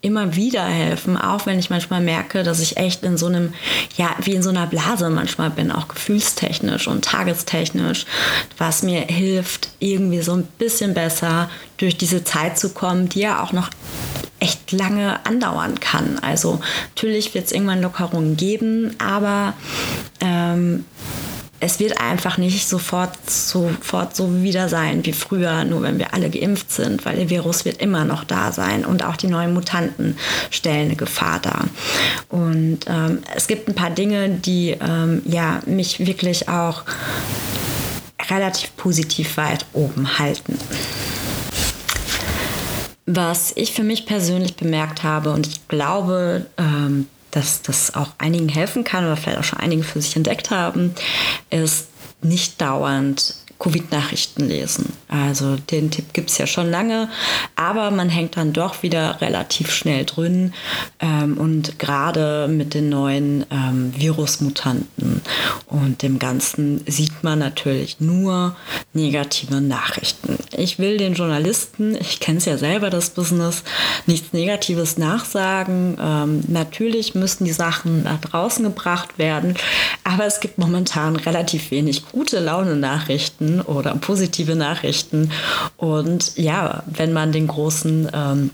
immer 0.01 0.35
wieder 0.35 0.65
helfen, 0.65 1.15
auch 1.15 1.45
wenn 1.45 1.57
ich 1.57 1.69
manchmal 1.69 2.01
merke, 2.01 2.43
dass 2.43 2.59
ich 2.59 2.75
echt 2.75 3.01
in 3.03 3.15
so 3.15 3.27
einem, 3.27 3.53
ja, 3.95 4.09
wie 4.19 4.33
in 4.33 4.43
so 4.43 4.49
einer 4.49 4.67
Blase 4.67 5.09
manchmal 5.09 5.51
bin, 5.51 5.71
auch 5.71 5.87
gefühlstechnisch 5.87 6.89
und 6.89 7.05
tagestechnisch, 7.05 8.05
was 8.57 8.83
mir 8.83 9.03
hilft, 9.03 9.69
irgendwie 9.79 10.21
so 10.21 10.33
ein 10.33 10.43
bisschen 10.43 10.93
besser 10.93 11.49
durch 11.77 11.95
diese 11.95 12.25
Zeit 12.25 12.59
zu 12.59 12.73
kommen, 12.73 13.07
die 13.07 13.21
ja 13.21 13.41
auch 13.41 13.53
noch 13.53 13.69
echt 14.41 14.73
lange 14.73 15.25
andauern 15.25 15.79
kann. 15.79 16.19
Also 16.19 16.59
natürlich 16.93 17.33
wird 17.33 17.45
es 17.45 17.53
irgendwann 17.53 17.81
Lockerungen 17.81 18.35
geben, 18.35 18.97
aber 18.99 19.53
ähm, 20.19 20.83
es 21.59 21.79
wird 21.79 21.99
einfach 21.99 22.37
nicht 22.37 22.67
sofort, 22.67 23.29
sofort 23.29 24.15
so 24.15 24.43
wieder 24.43 24.69
sein 24.69 25.05
wie 25.05 25.13
früher, 25.13 25.63
nur 25.63 25.81
wenn 25.81 25.97
wir 25.97 26.13
alle 26.13 26.29
geimpft 26.29 26.71
sind, 26.71 27.05
weil 27.05 27.15
der 27.15 27.29
Virus 27.29 27.65
wird 27.65 27.81
immer 27.81 28.05
noch 28.05 28.23
da 28.23 28.51
sein 28.51 28.85
und 28.85 29.03
auch 29.03 29.15
die 29.15 29.27
neuen 29.27 29.53
Mutanten 29.53 30.17
stellen 30.51 30.87
eine 30.87 30.95
Gefahr 30.95 31.39
dar. 31.39 31.65
Und 32.29 32.79
ähm, 32.87 33.19
es 33.35 33.47
gibt 33.47 33.67
ein 33.67 33.75
paar 33.75 33.89
Dinge, 33.89 34.29
die 34.29 34.77
ähm, 34.79 35.21
ja, 35.25 35.61
mich 35.65 36.05
wirklich 36.05 36.47
auch 36.47 36.83
relativ 38.29 38.75
positiv 38.77 39.37
weit 39.37 39.65
oben 39.73 40.19
halten. 40.19 40.59
Was 43.05 43.53
ich 43.55 43.71
für 43.73 43.83
mich 43.83 44.05
persönlich 44.05 44.55
bemerkt 44.55 45.03
habe 45.03 45.31
und 45.31 45.47
ich 45.47 45.67
glaube, 45.67 46.45
ähm, 46.57 47.07
dass 47.31 47.61
das 47.61 47.95
auch 47.95 48.09
einigen 48.17 48.49
helfen 48.49 48.83
kann 48.83 49.05
oder 49.05 49.17
vielleicht 49.17 49.39
auch 49.39 49.43
schon 49.43 49.59
einige 49.59 49.83
für 49.83 50.01
sich 50.01 50.15
entdeckt 50.15 50.49
haben, 50.51 50.93
ist 51.49 51.87
nicht 52.21 52.59
dauernd 52.61 53.35
Covid-Nachrichten 53.59 54.47
lesen. 54.47 54.93
Also 55.07 55.55
den 55.55 55.91
Tipp 55.91 56.13
gibt 56.13 56.29
es 56.29 56.37
ja 56.37 56.47
schon 56.47 56.69
lange, 56.69 57.09
aber 57.55 57.91
man 57.91 58.09
hängt 58.09 58.37
dann 58.37 58.53
doch 58.53 58.83
wieder 58.83 59.21
relativ 59.21 59.71
schnell 59.71 60.05
drin 60.05 60.53
ähm, 60.99 61.37
und 61.37 61.79
gerade 61.79 62.47
mit 62.47 62.73
den 62.73 62.89
neuen 62.89 63.45
ähm, 63.49 63.93
Virusmutanten 63.95 65.21
und 65.67 66.01
dem 66.01 66.19
Ganzen 66.19 66.83
sieht 66.87 67.23
man 67.23 67.39
natürlich 67.39 67.99
nur 67.99 68.55
negative 68.93 69.61
Nachrichten. 69.61 70.37
Ich 70.55 70.79
will 70.79 70.97
den 70.97 71.13
Journalisten, 71.13 71.95
ich 71.95 72.19
kenne 72.19 72.39
es 72.39 72.45
ja 72.45 72.57
selber, 72.57 72.89
das 72.89 73.11
Business, 73.11 73.63
nichts 74.05 74.33
Negatives 74.33 74.97
nachsagen. 74.97 75.97
Ähm, 76.01 76.43
natürlich 76.47 77.15
müssen 77.15 77.45
die 77.45 77.51
Sachen 77.51 78.03
nach 78.03 78.19
draußen 78.19 78.63
gebracht 78.63 79.17
werden, 79.17 79.55
aber 80.03 80.25
es 80.25 80.39
gibt 80.39 80.57
momentan 80.57 81.15
relativ 81.15 81.71
wenig 81.71 82.05
gute 82.11 82.39
Laune-Nachrichten 82.39 82.87
Nachrichten 83.07 83.61
oder 83.61 83.95
positive 83.95 84.55
Nachrichten. 84.55 84.96
Und 85.77 86.37
ja, 86.37 86.83
wenn 86.87 87.13
man 87.13 87.31
den 87.31 87.47
großen 87.47 88.09
ähm, 88.13 88.49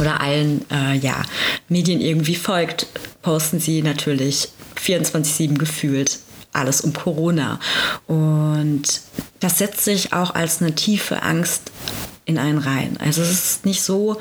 oder 0.00 0.20
allen 0.20 0.64
äh, 0.70 0.96
ja, 0.96 1.22
Medien 1.68 2.00
irgendwie 2.00 2.36
folgt, 2.36 2.86
posten 3.22 3.60
sie 3.60 3.82
natürlich 3.82 4.48
24-7 4.80 5.58
gefühlt 5.58 6.18
alles 6.52 6.82
um 6.82 6.92
Corona. 6.92 7.58
Und 8.06 8.82
das 9.40 9.58
setzt 9.58 9.84
sich 9.84 10.12
auch 10.12 10.34
als 10.34 10.60
eine 10.60 10.74
tiefe 10.74 11.22
Angst 11.22 11.72
in 12.32 12.38
einen 12.38 12.58
rein. 12.58 12.96
Also 12.98 13.22
es 13.22 13.30
ist 13.30 13.66
nicht 13.66 13.82
so, 13.82 14.20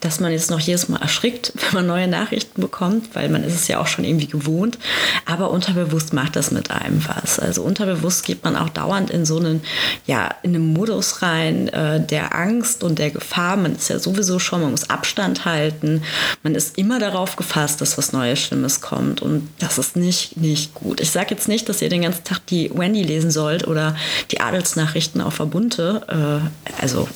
dass 0.00 0.20
man 0.20 0.32
jetzt 0.32 0.50
noch 0.50 0.60
jedes 0.60 0.88
Mal 0.88 1.00
erschrickt, 1.00 1.52
wenn 1.54 1.74
man 1.74 1.86
neue 1.86 2.08
Nachrichten 2.08 2.60
bekommt, 2.60 3.14
weil 3.14 3.28
man 3.28 3.42
ist 3.42 3.54
es 3.54 3.68
ja 3.68 3.80
auch 3.80 3.86
schon 3.86 4.04
irgendwie 4.04 4.26
gewohnt. 4.26 4.78
Aber 5.26 5.50
unterbewusst 5.50 6.12
macht 6.12 6.36
das 6.36 6.50
mit 6.50 6.70
einem 6.70 7.02
was. 7.06 7.38
Also 7.38 7.62
unterbewusst 7.62 8.24
geht 8.24 8.44
man 8.44 8.56
auch 8.56 8.68
dauernd 8.68 9.10
in 9.10 9.24
so 9.24 9.38
einen, 9.38 9.62
ja, 10.06 10.30
in 10.42 10.54
einen 10.54 10.72
Modus 10.72 11.22
rein 11.22 11.68
äh, 11.68 12.04
der 12.04 12.34
Angst 12.34 12.84
und 12.84 12.98
der 12.98 13.10
Gefahr. 13.10 13.56
Man 13.56 13.76
ist 13.76 13.88
ja 13.88 13.98
sowieso 13.98 14.38
schon, 14.38 14.60
man 14.60 14.70
muss 14.70 14.90
Abstand 14.90 15.44
halten. 15.44 16.02
Man 16.42 16.54
ist 16.54 16.76
immer 16.78 16.98
darauf 16.98 17.36
gefasst, 17.36 17.80
dass 17.80 17.96
was 17.96 18.12
Neues, 18.12 18.40
Schlimmes 18.40 18.80
kommt. 18.80 19.22
Und 19.22 19.48
das 19.58 19.78
ist 19.78 19.96
nicht, 19.96 20.36
nicht 20.36 20.74
gut. 20.74 21.00
Ich 21.00 21.10
sage 21.10 21.28
jetzt 21.30 21.48
nicht, 21.48 21.68
dass 21.68 21.82
ihr 21.82 21.88
den 21.88 22.02
ganzen 22.02 22.24
Tag 22.24 22.46
die 22.46 22.70
Wendy 22.74 23.02
lesen 23.02 23.30
sollt 23.30 23.66
oder 23.66 23.96
die 24.30 24.40
Adelsnachrichten 24.40 25.20
auf 25.20 25.34
Verbunte. 25.34 26.02
Äh, 26.08 26.82
also 26.82 27.08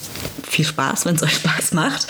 viel 0.42 0.64
Spaß, 0.64 1.06
wenn 1.06 1.16
es 1.16 1.22
euch 1.22 1.34
Spaß 1.34 1.72
macht. 1.72 2.06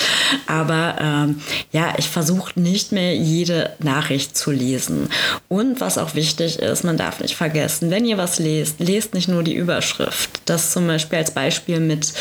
Aber 0.47 0.97
ähm, 1.01 1.41
ja, 1.71 1.95
ich 1.97 2.09
versuche 2.09 2.59
nicht 2.59 2.93
mehr 2.93 3.15
jede 3.15 3.71
Nachricht 3.79 4.37
zu 4.37 4.51
lesen. 4.51 5.09
Und 5.49 5.81
was 5.81 5.99
auch 5.99 6.15
wichtig 6.15 6.59
ist, 6.59 6.85
man 6.85 6.97
darf 6.97 7.21
nicht 7.21 7.37
vergessen, 7.37 7.91
wenn 7.91 8.05
ihr 8.05 8.19
was 8.19 8.39
lest, 8.39 8.81
lest 8.81 9.15
nicht 9.15 9.29
nur 9.29 9.43
die 9.43 9.55
Überschrift. 9.55 10.43
Das 10.45 10.73
zum 10.73 10.87
Beispiel 10.87 11.19
als 11.19 11.31
Beispiel 11.31 11.81
mit 11.81 12.13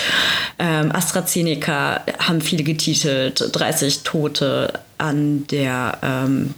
ähm, 0.59 0.91
AstraZeneca 0.91 2.01
haben 2.19 2.41
viele 2.41 2.63
getitelt, 2.63 3.49
30 3.51 4.03
Tote 4.03 4.73
an 4.97 5.47
der 5.47 5.97
ähm, 6.03 6.53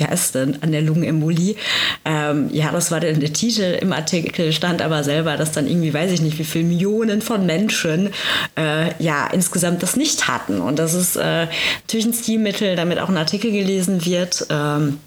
wie 0.00 0.04
heißt 0.04 0.34
denn, 0.34 0.62
an 0.62 0.72
der 0.72 0.82
Lungenembolie. 0.82 1.56
Ähm, 2.04 2.48
ja, 2.52 2.72
das 2.72 2.90
war 2.90 3.00
dann 3.00 3.20
der 3.20 3.32
Titel 3.32 3.78
im 3.80 3.92
Artikel, 3.92 4.52
stand 4.52 4.82
aber 4.82 5.04
selber, 5.04 5.36
dass 5.36 5.52
dann 5.52 5.66
irgendwie, 5.66 5.92
weiß 5.92 6.10
ich 6.10 6.22
nicht, 6.22 6.38
wie 6.38 6.44
viele 6.44 6.64
Millionen 6.64 7.22
von 7.22 7.46
Menschen 7.46 8.10
äh, 8.58 8.92
ja 9.02 9.26
insgesamt 9.28 9.82
das 9.82 9.96
nicht 9.96 10.26
hatten. 10.26 10.60
Und 10.60 10.78
das 10.78 10.94
ist 10.94 11.16
äh, 11.16 11.46
natürlich 11.82 12.06
ein 12.06 12.14
Stilmittel, 12.14 12.76
damit 12.76 12.98
auch 12.98 13.08
ein 13.08 13.16
Artikel 13.16 13.52
gelesen 13.52 14.04
wird. 14.04 14.46
Ähm, 14.50 14.98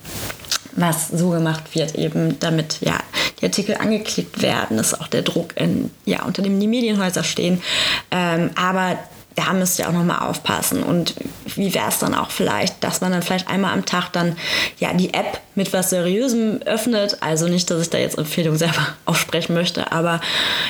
was 0.75 1.09
so 1.09 1.29
gemacht 1.29 1.75
wird, 1.75 1.93
eben 1.93 2.39
damit 2.39 2.79
ja 2.81 2.97
die 3.39 3.45
Artikel 3.45 3.75
angeklickt 3.75 4.41
werden, 4.41 4.77
dass 4.77 4.99
auch 4.99 5.07
der 5.07 5.21
Druck 5.21 5.53
in, 5.55 5.91
ja, 6.05 6.23
unter 6.23 6.41
dem 6.41 6.59
die 6.59 6.65
Medienhäuser 6.65 7.23
stehen. 7.23 7.61
Ähm, 8.09 8.49
aber 8.55 8.97
da 9.35 9.53
müsst 9.53 9.79
ihr 9.79 9.87
auch 9.87 9.93
nochmal 9.93 10.19
aufpassen. 10.19 10.83
Und 10.83 11.15
wie 11.55 11.73
wäre 11.73 11.89
es 11.89 11.99
dann 11.99 12.13
auch 12.13 12.31
vielleicht, 12.31 12.83
dass 12.83 13.01
man 13.01 13.11
dann 13.11 13.21
vielleicht 13.21 13.47
einmal 13.47 13.73
am 13.73 13.85
Tag 13.85 14.09
dann 14.13 14.35
ja 14.79 14.93
die 14.93 15.13
App 15.13 15.39
mit 15.55 15.73
was 15.73 15.89
Seriösem 15.89 16.61
öffnet. 16.65 17.17
Also 17.21 17.47
nicht, 17.47 17.69
dass 17.69 17.81
ich 17.81 17.89
da 17.89 17.97
jetzt 17.97 18.17
Empfehlungen 18.17 18.57
selber 18.57 18.87
aussprechen 19.05 19.53
möchte, 19.53 19.91
aber 19.91 20.21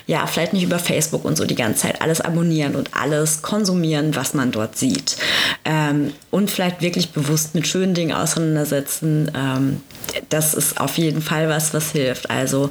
ja, 0.08 0.26
vielleicht 0.28 0.54
nicht 0.54 0.64
über 0.64 0.80
Facebook 0.80 1.26
und 1.26 1.38
so 1.38 1.46
die 1.46 1.56
ganze 1.56 1.84
Zeit 1.84 2.02
alles 2.02 2.22
abonnieren 2.22 2.76
und 2.76 2.92
alles 2.96 3.42
konsumieren, 3.42 4.16
was 4.16 4.34
man 4.34 4.52
dort 4.52 4.78
sieht. 4.78 5.18
Ähm, 5.66 6.14
und 6.32 6.52
vielleicht 6.52 6.82
wirklich 6.82 7.12
bewusst 7.12 7.56
mit 7.56 7.68
schönen 7.68 7.94
Dingen 7.94 8.14
auseinandersetzen. 8.14 9.32
Ähm, 9.36 9.82
das 10.30 10.54
ist 10.54 10.80
auf 10.80 10.98
jeden 10.98 11.22
Fall 11.22 11.50
was, 11.50 11.74
was 11.74 11.92
hilft. 11.92 12.30
Also 12.30 12.70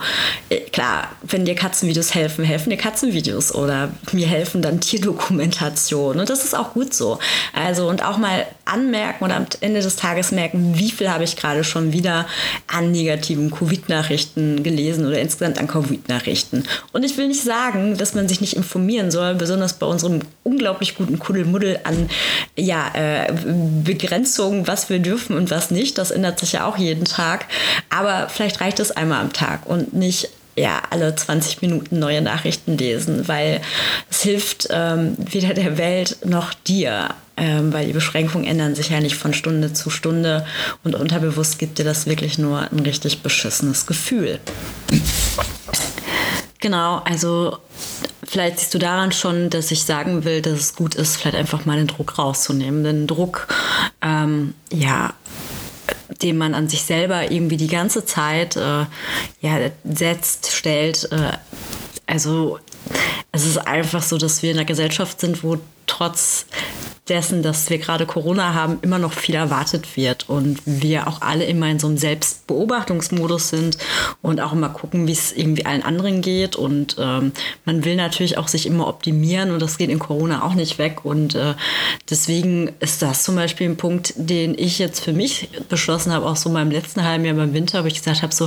äh, 0.48 0.60
klar, 0.60 1.08
wenn 1.22 1.44
dir 1.44 1.54
Katzenvideos 1.54 2.14
helfen, 2.14 2.44
helfen 2.44 2.70
dir 2.70 2.76
Katzenvideos 2.76 3.54
oder 3.54 3.90
mir 4.12 4.26
helfen 4.26 4.62
dann 4.62 4.80
Tierdokumentationen. 4.80 6.20
Und 6.20 6.30
das 6.30 6.44
ist 6.44 6.56
auch 6.56 6.74
gut 6.74 6.94
so. 6.94 7.18
Also 7.52 7.88
und 7.88 8.04
auch 8.04 8.18
mal 8.18 8.46
anmerken 8.72 9.24
und 9.24 9.32
am 9.32 9.46
Ende 9.60 9.80
des 9.80 9.96
Tages 9.96 10.32
merken, 10.32 10.72
wie 10.76 10.90
viel 10.90 11.10
habe 11.10 11.24
ich 11.24 11.36
gerade 11.36 11.62
schon 11.62 11.92
wieder 11.92 12.26
an 12.66 12.90
negativen 12.90 13.50
Covid-Nachrichten 13.50 14.62
gelesen 14.62 15.06
oder 15.06 15.20
insgesamt 15.20 15.58
an 15.58 15.66
Covid-Nachrichten. 15.66 16.64
Und 16.92 17.04
ich 17.04 17.16
will 17.16 17.28
nicht 17.28 17.42
sagen, 17.42 17.96
dass 17.98 18.14
man 18.14 18.28
sich 18.28 18.40
nicht 18.40 18.56
informieren 18.56 19.10
soll, 19.10 19.34
besonders 19.34 19.74
bei 19.74 19.86
unserem 19.86 20.20
unglaublich 20.42 20.96
guten 20.96 21.18
Kuddelmuddel 21.18 21.80
an 21.84 22.08
ja, 22.56 22.90
äh, 22.94 23.32
Begrenzungen, 23.84 24.66
was 24.66 24.88
wir 24.88 24.98
dürfen 24.98 25.36
und 25.36 25.50
was 25.50 25.70
nicht. 25.70 25.98
Das 25.98 26.10
ändert 26.10 26.40
sich 26.40 26.52
ja 26.52 26.66
auch 26.66 26.78
jeden 26.78 27.04
Tag. 27.04 27.46
Aber 27.90 28.28
vielleicht 28.28 28.60
reicht 28.60 28.80
es 28.80 28.90
einmal 28.90 29.20
am 29.20 29.32
Tag 29.32 29.66
und 29.66 29.92
nicht 29.92 30.30
ja, 30.56 30.82
alle 30.90 31.14
20 31.14 31.62
Minuten 31.62 31.98
neue 31.98 32.20
Nachrichten 32.20 32.76
lesen, 32.76 33.26
weil 33.28 33.60
es 34.10 34.22
hilft 34.22 34.68
ähm, 34.70 35.16
weder 35.18 35.54
der 35.54 35.78
Welt 35.78 36.18
noch 36.24 36.52
dir, 36.52 37.10
ähm, 37.36 37.72
weil 37.72 37.86
die 37.86 37.92
Beschränkungen 37.92 38.46
ändern 38.46 38.74
sich 38.74 38.90
ja 38.90 39.00
nicht 39.00 39.16
von 39.16 39.32
Stunde 39.32 39.72
zu 39.72 39.88
Stunde 39.88 40.46
und 40.84 40.94
unterbewusst 40.94 41.58
gibt 41.58 41.78
dir 41.78 41.84
das 41.84 42.06
wirklich 42.06 42.38
nur 42.38 42.70
ein 42.70 42.80
richtig 42.80 43.22
beschissenes 43.22 43.86
Gefühl. 43.86 44.40
Genau, 46.60 47.02
also 47.04 47.58
vielleicht 48.22 48.60
siehst 48.60 48.74
du 48.74 48.78
daran 48.78 49.10
schon, 49.12 49.50
dass 49.50 49.70
ich 49.70 49.82
sagen 49.82 50.24
will, 50.24 50.42
dass 50.42 50.58
es 50.60 50.76
gut 50.76 50.94
ist, 50.94 51.16
vielleicht 51.16 51.36
einfach 51.36 51.64
mal 51.64 51.76
den 51.76 51.88
Druck 51.88 52.18
rauszunehmen. 52.18 52.84
Den 52.84 53.06
Druck, 53.06 53.48
ähm, 54.00 54.54
ja, 54.72 55.12
den 56.22 56.38
man 56.38 56.54
an 56.54 56.68
sich 56.68 56.82
selber 56.82 57.30
irgendwie 57.30 57.56
die 57.56 57.68
ganze 57.68 58.04
Zeit 58.04 58.56
äh, 58.56 58.86
ja, 59.40 59.70
setzt, 59.84 60.50
stellt. 60.52 61.10
Äh, 61.12 61.32
also 62.06 62.58
es 63.32 63.46
ist 63.46 63.58
einfach 63.58 64.02
so, 64.02 64.18
dass 64.18 64.42
wir 64.42 64.50
in 64.50 64.58
einer 64.58 64.66
Gesellschaft 64.66 65.20
sind, 65.20 65.42
wo 65.42 65.58
trotz 65.86 66.46
dessen, 67.12 67.42
dass 67.42 67.68
wir 67.68 67.76
gerade 67.76 68.06
Corona 68.06 68.54
haben, 68.54 68.78
immer 68.80 68.98
noch 68.98 69.12
viel 69.12 69.34
erwartet 69.34 69.98
wird 69.98 70.30
und 70.30 70.58
wir 70.64 71.06
auch 71.08 71.20
alle 71.20 71.44
immer 71.44 71.68
in 71.68 71.78
so 71.78 71.86
einem 71.86 71.98
Selbstbeobachtungsmodus 71.98 73.50
sind 73.50 73.76
und 74.22 74.40
auch 74.40 74.54
immer 74.54 74.70
gucken, 74.70 75.06
wie 75.06 75.12
es 75.12 75.30
irgendwie 75.30 75.66
allen 75.66 75.82
anderen 75.82 76.22
geht 76.22 76.56
und 76.56 76.96
ähm, 76.98 77.32
man 77.66 77.84
will 77.84 77.96
natürlich 77.96 78.38
auch 78.38 78.48
sich 78.48 78.64
immer 78.64 78.88
optimieren 78.88 79.50
und 79.50 79.60
das 79.60 79.76
geht 79.76 79.90
in 79.90 79.98
Corona 79.98 80.42
auch 80.42 80.54
nicht 80.54 80.78
weg 80.78 81.04
und 81.04 81.34
äh, 81.34 81.52
deswegen 82.08 82.72
ist 82.80 83.02
das 83.02 83.24
zum 83.24 83.36
Beispiel 83.36 83.68
ein 83.68 83.76
Punkt, 83.76 84.14
den 84.16 84.56
ich 84.58 84.78
jetzt 84.78 85.04
für 85.04 85.12
mich 85.12 85.50
beschlossen 85.68 86.12
habe, 86.12 86.24
auch 86.24 86.36
so 86.36 86.48
meinem 86.48 86.70
letzten 86.70 87.04
halben 87.04 87.26
Jahr 87.26 87.36
beim 87.36 87.52
Winter, 87.52 87.84
wo 87.84 87.88
ich 87.88 87.98
gesagt 87.98 88.22
habe 88.22 88.34
so, 88.34 88.46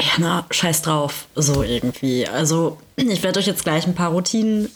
ja 0.00 0.12
na, 0.18 0.46
scheiß 0.50 0.82
drauf, 0.82 1.26
so 1.34 1.64
irgendwie. 1.64 2.28
Also 2.28 2.78
ich 2.98 3.22
werde 3.22 3.38
euch 3.38 3.46
jetzt 3.46 3.64
gleich 3.64 3.86
ein 3.86 3.94
paar 3.94 4.10
Routinen 4.10 4.70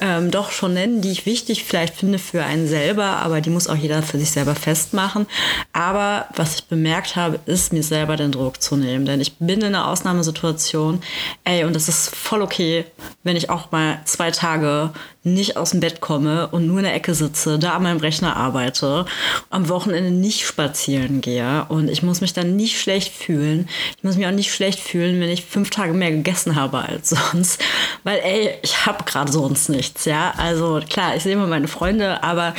ähm, 0.00 0.30
doch 0.30 0.50
schon 0.50 0.74
nennen, 0.74 1.00
die 1.00 1.10
ich 1.10 1.26
wichtig 1.26 1.64
vielleicht 1.64 1.94
finde 1.94 2.18
für 2.18 2.44
einen 2.44 2.66
selber, 2.66 3.04
aber 3.04 3.40
die 3.40 3.50
muss 3.50 3.68
auch 3.68 3.76
jeder 3.76 4.02
für 4.02 4.18
sich 4.18 4.30
selber 4.30 4.54
festmachen. 4.54 5.26
Aber 5.72 6.26
was 6.34 6.56
ich 6.56 6.64
bemerkt 6.64 7.16
habe, 7.16 7.40
ist 7.46 7.72
mir 7.72 7.82
selber 7.82 8.16
den 8.16 8.32
Druck 8.32 8.62
zu 8.62 8.76
nehmen, 8.76 9.04
denn 9.04 9.20
ich 9.20 9.36
bin 9.36 9.60
in 9.60 9.66
einer 9.66 9.88
Ausnahmesituation. 9.88 11.00
Ey, 11.44 11.64
und 11.64 11.76
es 11.76 11.88
ist 11.88 12.14
voll 12.14 12.42
okay, 12.42 12.84
wenn 13.22 13.36
ich 13.36 13.50
auch 13.50 13.70
mal 13.70 14.00
zwei 14.04 14.30
Tage 14.30 14.92
nicht 15.34 15.56
aus 15.56 15.70
dem 15.70 15.80
Bett 15.80 16.00
komme 16.00 16.48
und 16.48 16.66
nur 16.66 16.78
in 16.78 16.84
der 16.84 16.94
Ecke 16.94 17.14
sitze, 17.14 17.58
da 17.58 17.72
an 17.72 17.82
meinem 17.82 17.98
Rechner 17.98 18.36
arbeite, 18.36 19.06
am 19.50 19.68
Wochenende 19.68 20.10
nicht 20.10 20.46
spazieren 20.46 21.20
gehe 21.20 21.66
und 21.68 21.90
ich 21.90 22.02
muss 22.02 22.20
mich 22.20 22.32
dann 22.32 22.56
nicht 22.56 22.80
schlecht 22.80 23.12
fühlen. 23.12 23.68
Ich 23.96 24.04
muss 24.04 24.16
mich 24.16 24.26
auch 24.26 24.32
nicht 24.32 24.52
schlecht 24.52 24.80
fühlen, 24.80 25.20
wenn 25.20 25.28
ich 25.28 25.44
fünf 25.44 25.70
Tage 25.70 25.92
mehr 25.92 26.10
gegessen 26.10 26.56
habe 26.56 26.78
als 26.78 27.10
sonst, 27.32 27.57
weil 28.04 28.18
ey, 28.18 28.58
ich 28.62 28.86
habe 28.86 29.04
gerade 29.04 29.30
sonst 29.30 29.68
nichts, 29.68 30.04
ja. 30.04 30.32
Also 30.36 30.80
klar, 30.88 31.16
ich 31.16 31.22
sehe 31.22 31.32
immer 31.32 31.46
meine 31.46 31.68
Freunde, 31.68 32.22
aber 32.22 32.54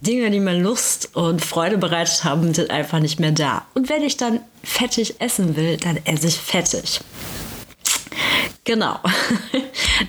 Dinge, 0.00 0.30
die 0.30 0.40
mir 0.40 0.58
Lust 0.58 1.10
und 1.14 1.44
Freude 1.44 1.78
bereitet 1.78 2.24
haben, 2.24 2.54
sind 2.54 2.70
einfach 2.70 3.00
nicht 3.00 3.20
mehr 3.20 3.32
da. 3.32 3.64
Und 3.74 3.88
wenn 3.88 4.02
ich 4.02 4.16
dann 4.16 4.40
fettig 4.62 5.20
essen 5.20 5.56
will, 5.56 5.76
dann 5.76 5.98
esse 6.04 6.28
ich 6.28 6.36
fettig. 6.36 7.00
Genau. 8.64 8.98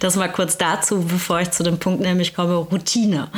Das 0.02 0.18
mal 0.18 0.28
kurz 0.28 0.58
dazu, 0.58 1.02
bevor 1.02 1.40
ich 1.40 1.52
zu 1.52 1.64
dem 1.64 1.80
Punkt 1.80 2.02
nämlich 2.02 2.36
komme, 2.36 2.56
Routine. 2.56 3.30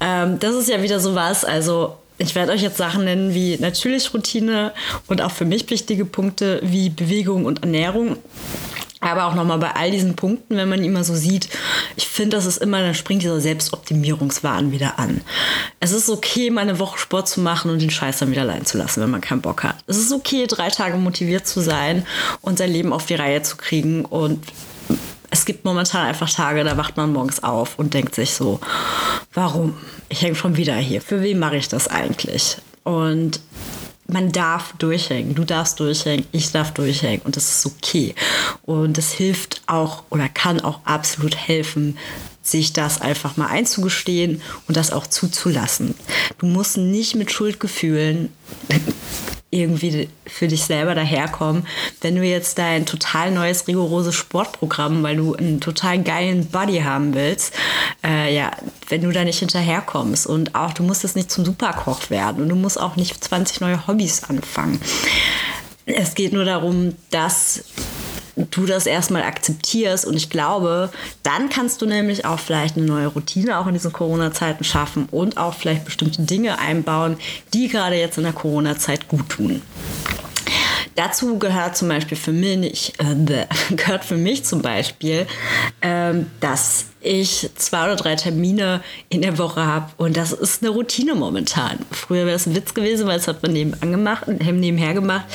Ähm, 0.00 0.38
das 0.38 0.54
ist 0.54 0.68
ja 0.68 0.82
wieder 0.82 0.98
so 0.98 1.14
was, 1.14 1.44
also 1.44 1.98
ich 2.16 2.34
werde 2.34 2.52
euch 2.52 2.62
jetzt 2.62 2.78
Sachen 2.78 3.04
nennen 3.04 3.34
wie 3.34 3.58
natürlich 3.58 4.12
Routine 4.14 4.72
und 5.08 5.20
auch 5.20 5.30
für 5.30 5.44
mich 5.44 5.68
wichtige 5.68 6.04
Punkte 6.04 6.60
wie 6.62 6.88
Bewegung 6.88 7.44
und 7.44 7.62
Ernährung. 7.62 8.16
Aber 9.04 9.26
auch 9.26 9.34
nochmal 9.34 9.58
bei 9.58 9.70
all 9.76 9.90
diesen 9.90 10.16
Punkten, 10.16 10.56
wenn 10.56 10.68
man 10.68 10.80
die 10.80 10.86
immer 10.86 11.04
so 11.04 11.14
sieht, 11.14 11.50
ich 11.94 12.08
finde, 12.08 12.36
das 12.36 12.46
ist 12.46 12.56
immer, 12.56 12.80
dann 12.80 12.94
springt 12.94 13.22
dieser 13.22 13.38
Selbstoptimierungswahn 13.38 14.72
wieder 14.72 14.98
an. 14.98 15.20
Es 15.78 15.92
ist 15.92 16.08
okay, 16.08 16.48
mal 16.48 16.62
eine 16.62 16.78
Woche 16.78 16.98
Sport 16.98 17.28
zu 17.28 17.40
machen 17.40 17.70
und 17.70 17.82
den 17.82 17.90
Scheiß 17.90 18.18
dann 18.18 18.30
wieder 18.30 18.40
allein 18.42 18.64
zu 18.64 18.78
lassen, 18.78 19.02
wenn 19.02 19.10
man 19.10 19.20
keinen 19.20 19.42
Bock 19.42 19.62
hat. 19.62 19.76
Es 19.86 19.98
ist 19.98 20.10
okay, 20.10 20.46
drei 20.46 20.70
Tage 20.70 20.96
motiviert 20.96 21.46
zu 21.46 21.60
sein 21.60 22.06
und 22.40 22.56
sein 22.56 22.72
Leben 22.72 22.94
auf 22.94 23.04
die 23.04 23.14
Reihe 23.14 23.42
zu 23.42 23.58
kriegen. 23.58 24.06
Und 24.06 24.42
es 25.30 25.44
gibt 25.44 25.66
momentan 25.66 26.06
einfach 26.06 26.30
Tage, 26.30 26.64
da 26.64 26.78
wacht 26.78 26.96
man 26.96 27.12
morgens 27.12 27.42
auf 27.42 27.78
und 27.78 27.92
denkt 27.92 28.14
sich 28.14 28.32
so, 28.32 28.58
warum? 29.34 29.76
Ich 30.08 30.22
hänge 30.22 30.34
schon 30.34 30.56
wieder 30.56 30.76
hier. 30.76 31.02
Für 31.02 31.20
wen 31.20 31.38
mache 31.38 31.56
ich 31.56 31.68
das 31.68 31.88
eigentlich? 31.88 32.56
Und 32.84 33.40
man 34.14 34.32
darf 34.32 34.72
durchhängen, 34.78 35.34
du 35.34 35.44
darfst 35.44 35.80
durchhängen, 35.80 36.24
ich 36.32 36.52
darf 36.52 36.72
durchhängen 36.72 37.20
und 37.24 37.36
das 37.36 37.50
ist 37.50 37.66
okay. 37.66 38.14
Und 38.62 38.96
das 38.96 39.12
hilft 39.12 39.60
auch 39.66 40.04
oder 40.08 40.28
kann 40.28 40.60
auch 40.60 40.80
absolut 40.84 41.36
helfen, 41.36 41.98
sich 42.42 42.72
das 42.72 43.00
einfach 43.00 43.36
mal 43.36 43.48
einzugestehen 43.48 44.40
und 44.68 44.76
das 44.76 44.92
auch 44.92 45.06
zuzulassen. 45.06 45.94
Du 46.38 46.46
musst 46.46 46.76
nicht 46.76 47.16
mit 47.16 47.32
Schuldgefühlen 47.32 48.32
irgendwie 49.54 50.08
für 50.26 50.48
dich 50.48 50.64
selber 50.64 50.94
daherkommen. 50.94 51.66
Wenn 52.00 52.16
du 52.16 52.22
jetzt 52.22 52.58
dein 52.58 52.86
total 52.86 53.30
neues, 53.30 53.66
rigoroses 53.68 54.14
Sportprogramm, 54.14 55.02
weil 55.02 55.16
du 55.16 55.34
einen 55.34 55.60
total 55.60 56.02
geilen 56.02 56.46
Body 56.46 56.80
haben 56.80 57.14
willst, 57.14 57.54
äh, 58.02 58.34
ja, 58.34 58.50
wenn 58.88 59.02
du 59.02 59.12
da 59.12 59.24
nicht 59.24 59.38
hinterherkommst 59.38 60.26
und 60.26 60.54
auch 60.54 60.72
du 60.72 60.82
musst 60.82 61.04
jetzt 61.04 61.16
nicht 61.16 61.30
zum 61.30 61.44
Superkoch 61.44 62.10
werden 62.10 62.42
und 62.42 62.48
du 62.48 62.56
musst 62.56 62.80
auch 62.80 62.96
nicht 62.96 63.22
20 63.22 63.60
neue 63.60 63.86
Hobbys 63.86 64.24
anfangen. 64.24 64.80
Es 65.86 66.14
geht 66.14 66.32
nur 66.32 66.44
darum, 66.44 66.94
dass 67.10 67.64
du 68.36 68.66
das 68.66 68.86
erstmal 68.86 69.22
akzeptierst 69.22 70.04
und 70.04 70.14
ich 70.14 70.30
glaube, 70.30 70.90
dann 71.22 71.48
kannst 71.48 71.82
du 71.82 71.86
nämlich 71.86 72.24
auch 72.24 72.38
vielleicht 72.38 72.76
eine 72.76 72.86
neue 72.86 73.06
Routine 73.06 73.58
auch 73.58 73.66
in 73.66 73.74
diesen 73.74 73.92
Corona-Zeiten 73.92 74.64
schaffen 74.64 75.08
und 75.10 75.36
auch 75.36 75.54
vielleicht 75.54 75.84
bestimmte 75.84 76.22
Dinge 76.22 76.58
einbauen, 76.58 77.16
die 77.52 77.68
gerade 77.68 77.96
jetzt 77.96 78.18
in 78.18 78.24
der 78.24 78.32
Corona-Zeit 78.32 79.08
gut 79.08 79.28
tun. 79.28 79.62
Dazu 80.96 81.38
gehört 81.38 81.76
zum 81.76 81.88
Beispiel 81.88 82.16
für 82.16 82.32
mich, 82.32 82.92
äh, 82.98 83.46
gehört 83.76 84.04
für 84.04 84.16
mich 84.16 84.44
zum 84.44 84.62
Beispiel, 84.62 85.26
ähm, 85.82 86.26
dass 86.40 86.86
ich 87.04 87.50
zwei 87.56 87.84
oder 87.84 87.96
drei 87.96 88.16
Termine 88.16 88.80
in 89.08 89.22
der 89.22 89.38
Woche 89.38 89.64
habe. 89.64 89.92
Und 89.96 90.16
das 90.16 90.32
ist 90.32 90.62
eine 90.62 90.70
Routine 90.70 91.14
momentan. 91.14 91.78
Früher 91.90 92.26
wäre 92.26 92.36
es 92.36 92.46
ein 92.46 92.54
Witz 92.54 92.74
gewesen, 92.74 93.06
weil 93.06 93.18
es 93.18 93.28
hat 93.28 93.42
man 93.42 93.52
nebenan 93.52 93.90
gemacht, 93.90 94.26
nebenher 94.26 94.94
gemacht. 94.94 95.26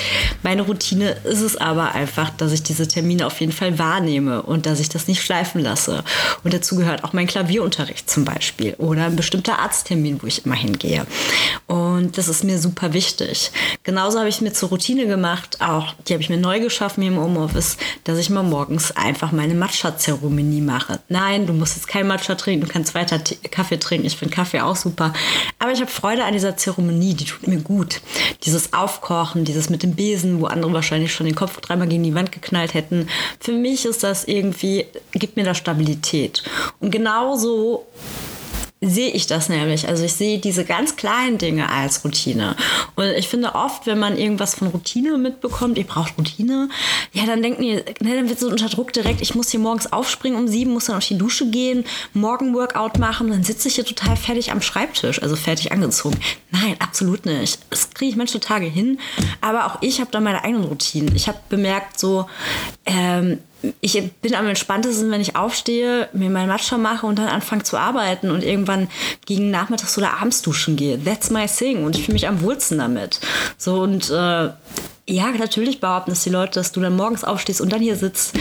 Meine 0.43 0.63
Routine 0.63 1.11
ist 1.23 1.41
es 1.41 1.57
aber 1.57 1.93
einfach, 1.93 2.29
dass 2.31 2.51
ich 2.51 2.63
diese 2.63 2.87
Termine 2.87 3.27
auf 3.27 3.39
jeden 3.39 3.51
Fall 3.51 3.77
wahrnehme 3.77 4.41
und 4.41 4.65
dass 4.65 4.79
ich 4.79 4.89
das 4.89 5.07
nicht 5.07 5.21
schleifen 5.21 5.61
lasse. 5.61 6.03
Und 6.43 6.53
dazu 6.53 6.75
gehört 6.75 7.03
auch 7.03 7.13
mein 7.13 7.27
Klavierunterricht 7.27 8.09
zum 8.09 8.25
Beispiel 8.25 8.73
oder 8.77 9.05
ein 9.05 9.15
bestimmter 9.15 9.59
Arzttermin, 9.59 10.21
wo 10.21 10.27
ich 10.27 10.45
immer 10.45 10.55
hingehe. 10.55 11.05
Und 11.67 12.17
das 12.17 12.27
ist 12.27 12.43
mir 12.43 12.59
super 12.59 12.93
wichtig. 12.93 13.51
Genauso 13.83 14.19
habe 14.19 14.29
ich 14.29 14.41
mir 14.41 14.53
zur 14.53 14.69
Routine 14.69 15.07
gemacht, 15.07 15.57
auch 15.61 15.93
die 16.07 16.13
habe 16.13 16.23
ich 16.23 16.29
mir 16.29 16.37
neu 16.37 16.59
geschaffen 16.59 17.03
hier 17.03 17.11
im 17.11 17.19
Homeoffice, 17.19 17.77
dass 18.03 18.17
ich 18.17 18.29
mal 18.29 18.43
morgens 18.43 18.95
einfach 18.95 19.31
meine 19.31 19.53
Matcha-Zeremonie 19.53 20.61
mache. 20.61 20.99
Nein, 21.09 21.45
du 21.45 21.53
musst 21.59 21.75
jetzt 21.75 21.87
kein 21.87 22.07
Matcha 22.07 22.35
trinken, 22.35 22.65
du 22.65 22.71
kannst 22.71 22.95
weiter 22.95 23.19
Kaffee 23.51 23.77
trinken. 23.77 24.07
Ich 24.07 24.17
finde 24.17 24.33
Kaffee 24.33 24.61
auch 24.61 24.75
super. 24.75 25.13
Aber 25.59 25.71
ich 25.71 25.81
habe 25.81 25.91
Freude 25.91 26.23
an 26.23 26.33
dieser 26.33 26.57
Zeremonie, 26.57 27.13
die 27.13 27.25
tut 27.25 27.47
mir 27.47 27.59
gut. 27.59 28.01
Dieses 28.43 28.73
Aufkochen, 28.73 29.45
dieses 29.45 29.69
mit 29.69 29.83
dem 29.83 29.95
Besen, 29.95 30.41
wo 30.41 30.45
andere 30.45 30.73
wahrscheinlich 30.73 31.13
schon 31.13 31.25
den 31.25 31.35
Kopf 31.35 31.59
dreimal 31.61 31.87
gegen 31.87 32.03
die 32.03 32.15
Wand 32.15 32.31
geknallt 32.31 32.73
hätten. 32.73 33.07
Für 33.39 33.51
mich 33.51 33.85
ist 33.85 34.03
das 34.03 34.23
irgendwie, 34.25 34.85
gibt 35.11 35.35
mir 35.35 35.43
da 35.43 35.53
Stabilität. 35.53 36.43
Und 36.79 36.91
genauso 36.91 37.85
sehe 38.81 39.11
ich 39.11 39.27
das 39.27 39.49
nämlich. 39.49 39.87
Also 39.87 40.05
ich 40.05 40.13
sehe 40.13 40.39
diese 40.39 40.63
ganz 40.63 40.95
kleinen 40.95 41.37
Dinge 41.37 41.69
als 41.69 42.03
Routine. 42.05 42.55
Und 42.95 43.07
ich 43.17 43.27
finde 43.27 43.55
oft, 43.55 43.85
wenn 43.87 43.99
man 43.99 44.17
irgendwas 44.17 44.55
von 44.55 44.69
Routine 44.69 45.17
mitbekommt, 45.17 45.77
ihr 45.77 45.83
braucht 45.83 46.17
Routine, 46.17 46.69
ja, 47.11 47.25
dann 47.25 47.41
denken 47.41 47.61
die, 47.61 47.73
ne, 47.73 48.15
dann 48.15 48.29
wird 48.29 48.39
so 48.39 48.47
unter 48.47 48.69
Druck 48.69 48.93
direkt, 48.93 49.21
ich 49.21 49.35
muss 49.35 49.49
hier 49.49 49.59
morgens 49.59 49.91
aufspringen 49.91 50.39
um 50.39 50.47
sieben, 50.47 50.71
muss 50.71 50.85
dann 50.85 50.95
auf 50.95 51.05
die 51.05 51.17
Dusche 51.17 51.49
gehen, 51.49 51.83
morgen 52.13 52.53
Workout 52.53 52.99
machen, 52.99 53.29
dann 53.29 53.43
sitze 53.43 53.67
ich 53.67 53.75
hier 53.75 53.85
total 53.85 54.15
fertig 54.15 54.51
am 54.51 54.61
Schreibtisch, 54.61 55.21
also 55.21 55.35
fertig 55.35 55.73
angezogen. 55.73 56.17
Nein, 56.51 56.75
absolut 56.79 57.25
nicht. 57.25 57.59
Das 57.69 57.89
kriege 57.91 58.11
ich 58.11 58.17
manche 58.17 58.39
Tage 58.39 58.65
hin, 58.65 58.99
aber 59.41 59.65
auch 59.65 59.81
ich 59.81 59.99
habe 59.99 60.11
da 60.11 60.21
meine 60.21 60.43
eigenen 60.43 60.63
Routinen. 60.63 61.13
Ich 61.15 61.27
habe 61.27 61.39
bemerkt, 61.49 61.99
so, 61.99 62.27
ähm, 62.85 63.39
ich 63.81 64.11
bin 64.21 64.35
am 64.35 64.47
entspanntesten, 64.47 65.11
wenn 65.11 65.21
ich 65.21 65.35
aufstehe, 65.35 66.09
mir 66.13 66.29
mein 66.29 66.47
Matcha 66.47 66.77
mache 66.77 67.05
und 67.05 67.19
dann 67.19 67.27
anfange 67.27 67.63
zu 67.63 67.77
arbeiten 67.77 68.31
und 68.31 68.43
irgendwann 68.43 68.87
gegen 69.25 69.51
Nachmittags 69.51 69.97
oder 69.97 70.13
abends 70.19 70.41
duschen 70.41 70.75
gehe. 70.75 71.01
That's 71.03 71.29
my 71.29 71.45
thing 71.45 71.83
und 71.85 71.97
ich 71.97 72.05
fühle 72.05 72.13
mich 72.13 72.27
am 72.27 72.41
wohlsten 72.41 72.77
damit. 72.77 73.19
So 73.57 73.81
und 73.81 74.09
äh, 74.09 74.49
ja, 75.09 75.31
natürlich 75.37 75.79
behaupten 75.79 76.11
es 76.11 76.23
die 76.23 76.29
Leute, 76.29 76.59
dass 76.59 76.71
du 76.71 76.81
dann 76.81 76.95
morgens 76.95 77.23
aufstehst 77.23 77.61
und 77.61 77.71
dann 77.71 77.81
hier 77.81 77.95
sitzt. 77.95 78.35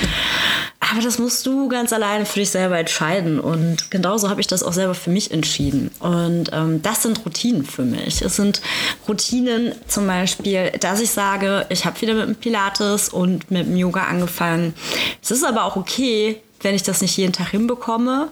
Aber 0.90 1.02
das 1.02 1.18
musst 1.18 1.44
du 1.46 1.68
ganz 1.68 1.92
alleine 1.92 2.24
für 2.24 2.40
dich 2.40 2.50
selber 2.50 2.78
entscheiden. 2.78 3.40
Und 3.40 3.90
genauso 3.90 4.30
habe 4.30 4.40
ich 4.40 4.46
das 4.46 4.62
auch 4.62 4.72
selber 4.72 4.94
für 4.94 5.10
mich 5.10 5.30
entschieden. 5.30 5.90
Und 6.00 6.50
ähm, 6.52 6.80
das 6.82 7.02
sind 7.02 7.24
Routinen 7.24 7.64
für 7.64 7.82
mich. 7.82 8.22
Es 8.22 8.36
sind 8.36 8.62
Routinen 9.06 9.74
zum 9.86 10.06
Beispiel, 10.06 10.70
dass 10.80 11.00
ich 11.00 11.10
sage, 11.10 11.66
ich 11.68 11.84
habe 11.84 12.00
wieder 12.00 12.14
mit 12.14 12.26
dem 12.26 12.34
Pilates 12.36 13.08
und 13.10 13.50
mit 13.50 13.66
dem 13.66 13.76
Yoga 13.76 14.04
angefangen. 14.04 14.74
Es 15.22 15.30
ist 15.30 15.44
aber 15.44 15.64
auch 15.64 15.76
okay, 15.76 16.40
wenn 16.60 16.74
ich 16.74 16.82
das 16.82 17.00
nicht 17.00 17.16
jeden 17.16 17.32
Tag 17.32 17.50
hinbekomme, 17.50 18.28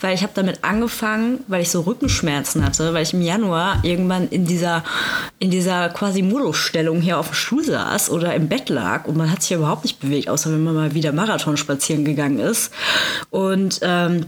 weil 0.00 0.14
ich 0.14 0.22
habe 0.22 0.32
damit 0.34 0.64
angefangen, 0.64 1.44
weil 1.46 1.62
ich 1.62 1.70
so 1.70 1.82
Rückenschmerzen 1.82 2.64
hatte, 2.64 2.92
weil 2.92 3.02
ich 3.02 3.14
im 3.14 3.22
Januar 3.22 3.80
irgendwann 3.84 4.28
in 4.28 4.44
dieser, 4.46 4.82
in 5.38 5.50
dieser 5.50 5.88
quasi 5.90 6.22
Modusstellung 6.22 7.00
hier 7.00 7.18
auf 7.18 7.28
dem 7.28 7.34
Stuhl 7.34 7.64
saß 7.64 8.10
oder 8.10 8.34
im 8.34 8.48
Bett 8.48 8.68
lag 8.68 9.06
und 9.06 9.16
man 9.16 9.30
hat 9.30 9.42
sich 9.42 9.52
überhaupt 9.52 9.84
nicht 9.84 10.00
bewegt, 10.00 10.28
außer 10.28 10.50
wenn 10.50 10.64
man 10.64 10.74
mal 10.74 10.94
wieder 10.94 11.12
Marathon 11.12 11.56
spazieren 11.56 12.04
gegangen 12.04 12.40
ist. 12.40 12.72
Und 13.30 13.78
ähm, 13.82 14.26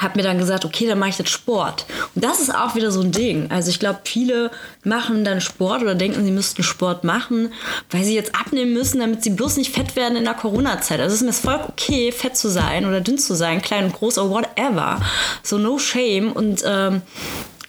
habe 0.00 0.18
mir 0.18 0.24
dann 0.24 0.38
gesagt, 0.38 0.64
okay, 0.64 0.86
dann 0.86 0.98
mache 0.98 1.10
ich 1.10 1.18
jetzt 1.18 1.30
Sport. 1.30 1.86
Und 2.14 2.24
das 2.24 2.40
ist 2.40 2.54
auch 2.54 2.74
wieder 2.74 2.90
so 2.90 3.00
ein 3.00 3.12
Ding. 3.12 3.50
Also 3.50 3.70
ich 3.70 3.78
glaube, 3.78 4.00
viele 4.04 4.50
machen 4.82 5.24
dann 5.24 5.40
Sport 5.40 5.82
oder 5.82 5.94
denken, 5.94 6.24
sie 6.24 6.32
müssten 6.32 6.62
Sport 6.62 7.04
machen, 7.04 7.52
weil 7.90 8.04
sie 8.04 8.14
jetzt 8.14 8.34
abnehmen 8.34 8.72
müssen, 8.72 9.00
damit 9.00 9.22
sie 9.22 9.30
bloß 9.30 9.56
nicht 9.56 9.72
fett 9.72 9.94
werden 9.94 10.16
in 10.16 10.24
der 10.24 10.34
Corona-Zeit. 10.34 11.00
Also 11.00 11.14
es 11.14 11.22
ist 11.22 11.26
mir 11.26 11.32
voll 11.32 11.60
okay, 11.68 12.10
fett 12.10 12.36
zu 12.36 12.48
sein 12.48 12.86
oder 12.86 13.00
dünn 13.00 13.18
zu 13.18 13.34
sein, 13.34 13.62
klein 13.62 13.84
und 13.84 13.92
groß 13.92 14.18
oder 14.18 14.30
whatever. 14.30 15.00
So 15.42 15.58
no 15.58 15.78
shame. 15.78 16.32
Und 16.32 16.62
ähm, 16.66 17.02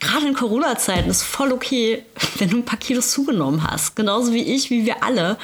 gerade 0.00 0.26
in 0.26 0.34
Corona-Zeiten 0.34 1.08
ist 1.08 1.22
voll 1.22 1.52
okay, 1.52 2.04
wenn 2.38 2.50
du 2.50 2.56
ein 2.56 2.64
paar 2.64 2.78
Kilos 2.78 3.12
zugenommen 3.12 3.62
hast. 3.62 3.94
Genauso 3.94 4.32
wie 4.32 4.42
ich, 4.42 4.70
wie 4.70 4.84
wir 4.84 5.04
alle. 5.04 5.36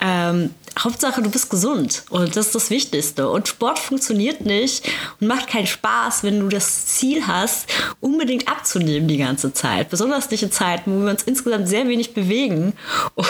Ähm, 0.00 0.54
Hauptsache, 0.78 1.22
du 1.22 1.30
bist 1.30 1.50
gesund 1.50 2.04
und 2.08 2.34
das 2.34 2.46
ist 2.46 2.54
das 2.54 2.70
Wichtigste. 2.70 3.28
Und 3.28 3.48
Sport 3.48 3.78
funktioniert 3.78 4.46
nicht 4.46 4.84
und 5.20 5.26
macht 5.26 5.48
keinen 5.48 5.66
Spaß, 5.66 6.22
wenn 6.24 6.40
du 6.40 6.48
das 6.48 6.86
Ziel 6.86 7.26
hast, 7.26 7.66
unbedingt 8.00 8.48
abzunehmen 8.48 9.06
die 9.06 9.18
ganze 9.18 9.52
Zeit. 9.52 9.90
Besonders 9.90 10.30
nicht 10.30 10.42
in 10.42 10.50
Zeiten, 10.50 10.94
wo 10.94 11.04
wir 11.04 11.10
uns 11.10 11.24
insgesamt 11.24 11.68
sehr 11.68 11.88
wenig 11.88 12.14
bewegen 12.14 12.72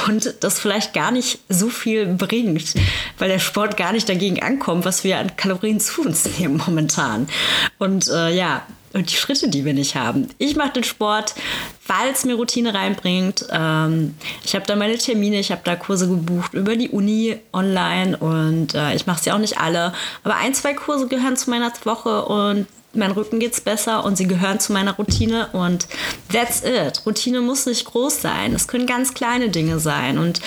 und 0.06 0.34
das 0.40 0.60
vielleicht 0.60 0.94
gar 0.94 1.10
nicht 1.10 1.40
so 1.48 1.68
viel 1.68 2.06
bringt, 2.06 2.74
weil 3.18 3.28
der 3.28 3.40
Sport 3.40 3.76
gar 3.76 3.92
nicht 3.92 4.08
dagegen 4.08 4.42
ankommt, 4.42 4.84
was 4.84 5.02
wir 5.02 5.18
an 5.18 5.36
Kalorien 5.36 5.80
zu 5.80 6.02
uns 6.02 6.38
nehmen 6.38 6.62
momentan. 6.64 7.28
Und 7.78 8.08
äh, 8.08 8.34
ja, 8.34 8.62
und 8.92 9.10
die 9.10 9.16
Schritte, 9.16 9.48
die 9.48 9.64
wir 9.64 9.74
nicht 9.74 9.94
haben. 9.94 10.28
Ich 10.38 10.56
mache 10.56 10.74
den 10.74 10.84
Sport, 10.84 11.34
weil 11.86 12.10
es 12.12 12.24
mir 12.24 12.34
Routine 12.34 12.74
reinbringt. 12.74 13.46
Ähm, 13.50 14.14
ich 14.44 14.54
habe 14.54 14.66
da 14.66 14.76
meine 14.76 14.98
Termine, 14.98 15.38
ich 15.38 15.50
habe 15.50 15.62
da 15.64 15.76
Kurse 15.76 16.08
gebucht 16.08 16.54
über 16.54 16.76
die 16.76 16.90
Uni 16.90 17.38
online 17.52 18.16
und 18.16 18.74
äh, 18.74 18.94
ich 18.94 19.06
mache 19.06 19.22
sie 19.22 19.32
auch 19.32 19.38
nicht 19.38 19.58
alle. 19.58 19.92
Aber 20.22 20.36
ein, 20.36 20.54
zwei 20.54 20.74
Kurse 20.74 21.08
gehören 21.08 21.36
zu 21.36 21.50
meiner 21.50 21.72
Woche 21.84 22.24
und 22.24 22.66
mein 22.94 23.12
Rücken 23.12 23.38
geht's 23.38 23.60
besser 23.60 24.04
und 24.04 24.16
sie 24.16 24.26
gehören 24.26 24.60
zu 24.60 24.72
meiner 24.72 24.96
Routine 24.96 25.48
und 25.52 25.86
that's 26.32 26.62
it. 26.62 27.02
Routine 27.06 27.40
muss 27.40 27.66
nicht 27.66 27.84
groß 27.84 28.20
sein. 28.20 28.54
Es 28.54 28.68
können 28.68 28.86
ganz 28.86 29.14
kleine 29.14 29.48
Dinge 29.48 29.78
sein. 29.78 30.18
Und 30.18 30.40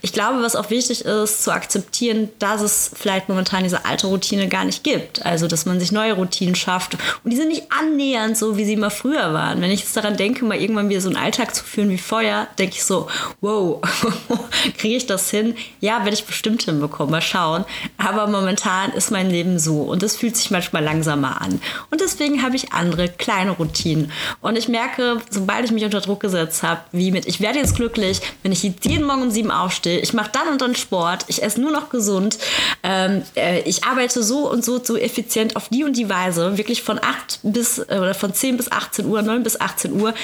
ich 0.00 0.12
glaube, 0.12 0.42
was 0.42 0.56
auch 0.56 0.70
wichtig 0.70 1.04
ist, 1.04 1.44
zu 1.44 1.52
akzeptieren, 1.52 2.30
dass 2.38 2.60
es 2.60 2.90
vielleicht 2.94 3.28
momentan 3.28 3.62
diese 3.62 3.84
alte 3.84 4.08
Routine 4.08 4.48
gar 4.48 4.64
nicht 4.64 4.82
gibt. 4.84 5.24
Also, 5.24 5.46
dass 5.46 5.66
man 5.66 5.78
sich 5.78 5.92
neue 5.92 6.14
Routinen 6.14 6.54
schafft. 6.54 6.94
Und 7.24 7.30
die 7.30 7.36
sind 7.36 7.48
nicht 7.48 7.66
annähernd 7.70 8.36
so, 8.36 8.56
wie 8.56 8.64
sie 8.64 8.76
mal 8.76 8.90
früher 8.90 9.32
waren. 9.32 9.60
Wenn 9.60 9.70
ich 9.70 9.80
jetzt 9.80 9.96
daran 9.96 10.16
denke, 10.16 10.44
mal 10.44 10.60
irgendwann 10.60 10.88
wieder 10.88 11.00
so 11.00 11.08
einen 11.08 11.18
Alltag 11.18 11.54
zu 11.54 11.64
führen 11.64 11.90
wie 11.90 11.98
vorher, 11.98 12.48
denke 12.58 12.76
ich 12.76 12.84
so, 12.84 13.08
wow, 13.40 13.80
kriege 14.78 14.96
ich 14.96 15.06
das 15.06 15.30
hin? 15.30 15.54
Ja, 15.80 16.00
werde 16.00 16.14
ich 16.14 16.24
bestimmt 16.24 16.62
hinbekommen. 16.62 17.12
Mal 17.12 17.22
schauen. 17.22 17.64
Aber 17.96 18.26
momentan 18.26 18.92
ist 18.92 19.10
mein 19.10 19.30
Leben 19.30 19.58
so. 19.58 19.82
Und 19.82 20.02
es 20.02 20.16
fühlt 20.16 20.36
sich 20.36 20.50
manchmal 20.50 20.82
langsamer 20.82 21.40
an. 21.40 21.60
Und 21.92 22.00
deswegen 22.00 22.42
habe 22.42 22.56
ich 22.56 22.72
andere 22.72 23.06
kleine 23.10 23.50
Routinen. 23.50 24.10
Und 24.40 24.56
ich 24.56 24.66
merke, 24.66 25.18
sobald 25.28 25.66
ich 25.66 25.72
mich 25.72 25.84
unter 25.84 26.00
Druck 26.00 26.20
gesetzt 26.20 26.62
habe, 26.62 26.80
wie 26.90 27.10
mit, 27.10 27.26
ich 27.26 27.42
werde 27.42 27.58
jetzt 27.58 27.76
glücklich, 27.76 28.22
wenn 28.42 28.50
ich 28.50 28.62
jeden 28.62 29.04
Morgen 29.04 29.20
um 29.20 29.30
sieben 29.30 29.50
aufstehe, 29.50 30.00
ich 30.00 30.14
mache 30.14 30.30
dann 30.32 30.48
und 30.48 30.62
dann 30.62 30.74
Sport, 30.74 31.26
ich 31.28 31.42
esse 31.42 31.60
nur 31.60 31.70
noch 31.70 31.90
gesund, 31.90 32.38
ähm, 32.82 33.22
äh, 33.36 33.60
ich 33.68 33.84
arbeite 33.84 34.22
so 34.22 34.50
und 34.50 34.64
so, 34.64 34.82
so 34.82 34.96
effizient 34.96 35.54
auf 35.54 35.68
die 35.68 35.84
und 35.84 35.98
die 35.98 36.08
Weise, 36.08 36.56
wirklich 36.56 36.82
von 36.82 36.98
8 36.98 37.40
bis, 37.42 37.76
äh, 37.76 37.98
oder 37.98 38.14
von 38.14 38.32
10 38.32 38.56
bis 38.56 38.72
18 38.72 39.04
Uhr, 39.04 39.20
9 39.20 39.42
bis 39.42 39.60
18 39.60 39.92
Uhr. 40.00 40.14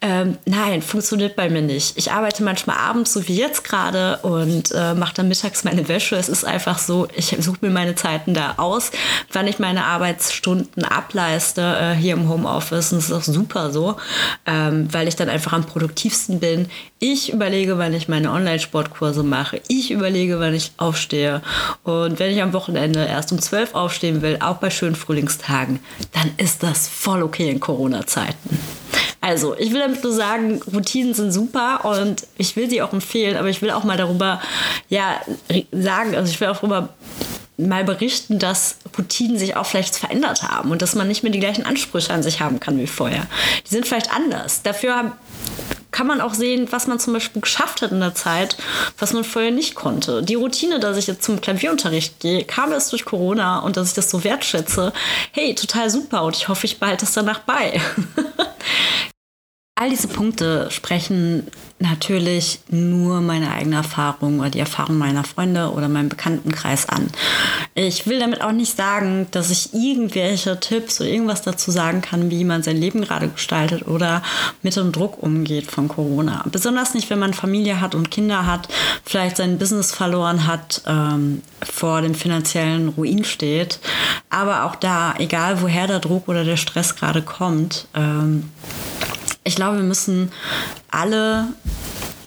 Ähm, 0.00 0.36
nein, 0.46 0.82
funktioniert 0.82 1.36
bei 1.36 1.48
mir 1.48 1.62
nicht. 1.62 1.96
Ich 1.96 2.10
arbeite 2.10 2.42
manchmal 2.42 2.78
abends, 2.78 3.12
so 3.12 3.28
wie 3.28 3.36
jetzt 3.36 3.62
gerade, 3.62 4.18
und 4.22 4.72
äh, 4.72 4.94
mache 4.94 5.14
dann 5.14 5.28
mittags 5.28 5.62
meine 5.62 5.86
Wäsche. 5.86 6.16
Es 6.16 6.28
ist 6.28 6.44
einfach 6.44 6.80
so, 6.80 7.06
ich 7.14 7.36
suche 7.38 7.58
mir 7.60 7.70
meine 7.70 7.94
Zeiten 7.94 8.34
da 8.34 8.54
aus, 8.56 8.90
wann 9.32 9.46
ich 9.46 9.60
meine 9.60 9.84
Arbeitsstunden 9.84 10.84
ab 10.84 11.03
ableiste 11.04 11.60
äh, 11.60 11.94
hier 11.94 12.14
im 12.14 12.28
Homeoffice. 12.28 12.92
Und 12.92 12.98
das 12.98 13.10
ist 13.10 13.12
auch 13.12 13.22
super 13.22 13.70
so, 13.70 13.96
ähm, 14.46 14.88
weil 14.92 15.08
ich 15.08 15.16
dann 15.16 15.28
einfach 15.28 15.52
am 15.52 15.64
produktivsten 15.64 16.40
bin. 16.40 16.68
Ich 16.98 17.32
überlege, 17.32 17.78
wann 17.78 17.92
ich 17.92 18.08
meine 18.08 18.30
Online-Sportkurse 18.30 19.22
mache. 19.22 19.60
Ich 19.68 19.90
überlege, 19.90 20.40
wann 20.40 20.54
ich 20.54 20.72
aufstehe. 20.78 21.42
Und 21.82 22.18
wenn 22.18 22.32
ich 22.32 22.42
am 22.42 22.52
Wochenende 22.52 23.04
erst 23.04 23.32
um 23.32 23.38
12 23.38 23.74
aufstehen 23.74 24.22
will, 24.22 24.38
auch 24.40 24.56
bei 24.56 24.70
schönen 24.70 24.94
Frühlingstagen, 24.94 25.80
dann 26.12 26.30
ist 26.38 26.62
das 26.62 26.88
voll 26.88 27.22
okay 27.22 27.50
in 27.50 27.60
Corona-Zeiten. 27.60 28.58
Also, 29.20 29.56
ich 29.56 29.72
will 29.72 29.80
damit 29.80 30.04
nur 30.04 30.12
sagen, 30.12 30.60
Routinen 30.72 31.14
sind 31.14 31.32
super 31.32 31.84
und 31.84 32.26
ich 32.36 32.56
will 32.56 32.68
sie 32.68 32.82
auch 32.82 32.92
empfehlen, 32.92 33.36
aber 33.36 33.48
ich 33.48 33.62
will 33.62 33.70
auch 33.70 33.84
mal 33.84 33.96
darüber 33.96 34.40
ja, 34.90 35.20
sagen, 35.72 36.14
also 36.14 36.30
ich 36.30 36.38
will 36.40 36.48
auch 36.48 36.58
darüber 36.58 36.90
mal 37.56 37.84
berichten, 37.84 38.38
dass 38.38 38.76
Routinen 38.98 39.38
sich 39.38 39.56
auch 39.56 39.66
vielleicht 39.66 39.96
verändert 39.96 40.42
haben 40.42 40.70
und 40.70 40.82
dass 40.82 40.94
man 40.94 41.06
nicht 41.06 41.22
mehr 41.22 41.32
die 41.32 41.40
gleichen 41.40 41.66
Ansprüche 41.66 42.12
an 42.12 42.22
sich 42.22 42.40
haben 42.40 42.60
kann 42.60 42.78
wie 42.78 42.86
vorher. 42.86 43.26
Die 43.66 43.74
sind 43.74 43.86
vielleicht 43.86 44.12
anders. 44.12 44.62
Dafür 44.62 45.12
kann 45.94 46.08
man 46.08 46.20
auch 46.20 46.34
sehen, 46.34 46.66
was 46.70 46.88
man 46.88 46.98
zum 46.98 47.12
Beispiel 47.12 47.40
geschafft 47.40 47.80
hat 47.80 47.92
in 47.92 48.00
der 48.00 48.16
Zeit, 48.16 48.56
was 48.98 49.12
man 49.12 49.22
vorher 49.22 49.52
nicht 49.52 49.76
konnte. 49.76 50.24
Die 50.24 50.34
Routine, 50.34 50.80
dass 50.80 50.96
ich 50.96 51.06
jetzt 51.06 51.22
zum 51.22 51.40
Klavierunterricht 51.40 52.18
gehe, 52.18 52.44
kam 52.44 52.72
erst 52.72 52.90
durch 52.90 53.04
Corona 53.04 53.60
und 53.60 53.76
dass 53.76 53.88
ich 53.88 53.94
das 53.94 54.10
so 54.10 54.24
wertschätze. 54.24 54.92
Hey, 55.30 55.54
total 55.54 55.90
super 55.90 56.24
und 56.24 56.36
ich 56.36 56.48
hoffe, 56.48 56.66
ich 56.66 56.80
behalte 56.80 57.04
es 57.04 57.12
danach 57.12 57.38
bei. 57.40 57.80
All 59.76 59.90
diese 59.90 60.06
Punkte 60.06 60.70
sprechen 60.70 61.48
natürlich 61.80 62.60
nur 62.68 63.20
meine 63.20 63.50
eigene 63.50 63.74
Erfahrung 63.74 64.38
oder 64.38 64.50
die 64.50 64.60
Erfahrung 64.60 64.98
meiner 64.98 65.24
Freunde 65.24 65.72
oder 65.72 65.88
meinem 65.88 66.08
Bekanntenkreis 66.08 66.88
an. 66.88 67.08
Ich 67.74 68.06
will 68.06 68.20
damit 68.20 68.40
auch 68.40 68.52
nicht 68.52 68.76
sagen, 68.76 69.26
dass 69.32 69.50
ich 69.50 69.74
irgendwelche 69.74 70.60
Tipps 70.60 71.00
oder 71.00 71.10
irgendwas 71.10 71.42
dazu 71.42 71.72
sagen 71.72 72.02
kann, 72.02 72.30
wie 72.30 72.44
man 72.44 72.62
sein 72.62 72.76
Leben 72.76 73.02
gerade 73.02 73.26
gestaltet 73.26 73.88
oder 73.88 74.22
mit 74.62 74.76
dem 74.76 74.92
Druck 74.92 75.20
umgeht 75.20 75.68
von 75.68 75.88
Corona. 75.88 76.44
Besonders 76.52 76.94
nicht, 76.94 77.10
wenn 77.10 77.18
man 77.18 77.34
Familie 77.34 77.80
hat 77.80 77.96
und 77.96 78.12
Kinder 78.12 78.46
hat, 78.46 78.68
vielleicht 79.04 79.38
sein 79.38 79.58
Business 79.58 79.90
verloren 79.90 80.46
hat, 80.46 80.82
ähm, 80.86 81.42
vor 81.68 82.00
dem 82.00 82.14
finanziellen 82.14 82.90
Ruin 82.90 83.24
steht. 83.24 83.80
Aber 84.30 84.66
auch 84.66 84.76
da, 84.76 85.14
egal 85.18 85.62
woher 85.62 85.88
der 85.88 85.98
Druck 85.98 86.28
oder 86.28 86.44
der 86.44 86.58
Stress 86.58 86.94
gerade 86.94 87.22
kommt, 87.22 87.88
ähm, 87.96 88.50
ich 89.44 89.56
glaube, 89.56 89.76
wir 89.76 89.84
müssen 89.84 90.32
alle 90.90 91.48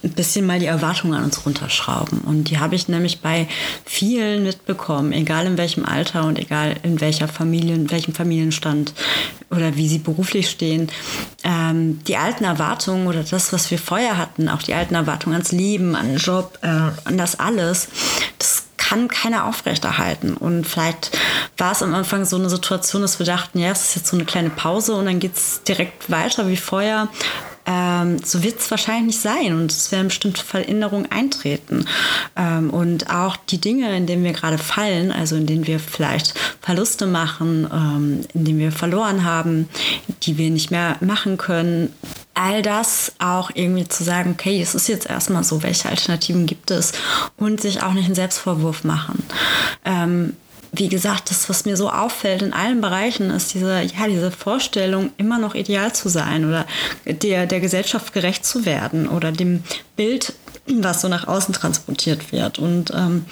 ein 0.04 0.12
bisschen 0.12 0.46
mal 0.46 0.60
die 0.60 0.66
Erwartungen 0.66 1.14
an 1.14 1.24
uns 1.24 1.44
runterschrauben. 1.44 2.20
Und 2.20 2.44
die 2.44 2.58
habe 2.58 2.76
ich 2.76 2.88
nämlich 2.88 3.20
bei 3.20 3.48
vielen 3.84 4.44
mitbekommen, 4.44 5.12
egal 5.12 5.46
in 5.46 5.58
welchem 5.58 5.84
Alter 5.84 6.24
und 6.24 6.38
egal 6.38 6.76
in 6.84 7.00
welcher 7.00 7.26
Familie, 7.26 7.74
in 7.74 7.90
welchem 7.90 8.14
Familienstand 8.14 8.92
oder 9.50 9.76
wie 9.76 9.88
sie 9.88 9.98
beruflich 9.98 10.48
stehen. 10.48 10.88
Ähm, 11.42 12.00
die 12.06 12.16
alten 12.16 12.44
Erwartungen 12.44 13.08
oder 13.08 13.24
das, 13.24 13.52
was 13.52 13.70
wir 13.70 13.78
vorher 13.78 14.16
hatten, 14.16 14.48
auch 14.48 14.62
die 14.62 14.74
alten 14.74 14.94
Erwartungen 14.94 15.34
ans 15.34 15.52
Leben, 15.52 15.96
an 15.96 16.08
den 16.08 16.18
Job, 16.18 16.58
äh, 16.62 16.68
an 16.68 17.18
das 17.18 17.40
alles, 17.40 17.88
das 18.38 18.57
kann 18.88 19.08
keiner 19.08 19.44
aufrechterhalten. 19.44 20.34
Und 20.34 20.66
vielleicht 20.66 21.16
war 21.58 21.72
es 21.72 21.82
am 21.82 21.94
Anfang 21.94 22.24
so 22.24 22.36
eine 22.36 22.48
Situation, 22.48 23.02
dass 23.02 23.18
wir 23.18 23.26
dachten, 23.26 23.58
ja, 23.58 23.70
es 23.70 23.88
ist 23.88 23.96
jetzt 23.96 24.08
so 24.08 24.16
eine 24.16 24.24
kleine 24.24 24.50
Pause 24.50 24.94
und 24.94 25.04
dann 25.04 25.20
geht 25.20 25.36
es 25.36 25.62
direkt 25.62 26.10
weiter 26.10 26.48
wie 26.48 26.56
vorher. 26.56 27.08
Ähm, 27.70 28.16
so 28.24 28.42
wird 28.42 28.60
es 28.60 28.70
wahrscheinlich 28.70 29.16
nicht 29.16 29.20
sein 29.20 29.52
und 29.52 29.70
es 29.70 29.92
werden 29.92 30.08
bestimmte 30.08 30.42
Veränderungen 30.42 31.10
eintreten. 31.12 31.84
Ähm, 32.34 32.70
und 32.70 33.10
auch 33.10 33.36
die 33.36 33.60
Dinge, 33.60 33.94
in 33.94 34.06
denen 34.06 34.24
wir 34.24 34.32
gerade 34.32 34.56
fallen, 34.56 35.12
also 35.12 35.36
in 35.36 35.44
denen 35.44 35.66
wir 35.66 35.78
vielleicht 35.78 36.32
Verluste 36.62 37.06
machen, 37.06 37.68
ähm, 37.70 38.20
in 38.32 38.44
denen 38.46 38.58
wir 38.58 38.72
verloren 38.72 39.24
haben, 39.24 39.68
die 40.22 40.38
wir 40.38 40.48
nicht 40.48 40.70
mehr 40.70 40.96
machen 41.00 41.36
können, 41.36 41.92
all 42.32 42.62
das 42.62 43.12
auch 43.18 43.50
irgendwie 43.52 43.86
zu 43.86 44.02
sagen, 44.02 44.30
okay, 44.38 44.62
es 44.62 44.74
ist 44.74 44.88
jetzt 44.88 45.10
erstmal 45.10 45.44
so, 45.44 45.62
welche 45.62 45.90
Alternativen 45.90 46.46
gibt 46.46 46.70
es 46.70 46.92
und 47.36 47.60
sich 47.60 47.82
auch 47.82 47.92
nicht 47.92 48.06
einen 48.06 48.14
Selbstvorwurf 48.14 48.84
machen. 48.84 49.22
Ähm, 49.84 50.36
wie 50.72 50.88
gesagt, 50.88 51.30
das, 51.30 51.48
was 51.48 51.64
mir 51.64 51.76
so 51.76 51.90
auffällt 51.90 52.42
in 52.42 52.52
allen 52.52 52.80
Bereichen, 52.80 53.30
ist 53.30 53.54
diese, 53.54 53.80
ja, 53.80 54.06
diese 54.08 54.30
Vorstellung, 54.30 55.12
immer 55.16 55.38
noch 55.38 55.54
ideal 55.54 55.92
zu 55.92 56.08
sein 56.08 56.44
oder 56.44 56.66
der, 57.06 57.46
der 57.46 57.60
Gesellschaft 57.60 58.12
gerecht 58.12 58.44
zu 58.44 58.64
werden 58.64 59.08
oder 59.08 59.32
dem 59.32 59.62
Bild, 59.96 60.34
was 60.66 61.00
so 61.00 61.08
nach 61.08 61.26
außen 61.26 61.54
transportiert 61.54 62.32
wird. 62.32 62.58
Und 62.58 62.92
ähm, 62.94 63.24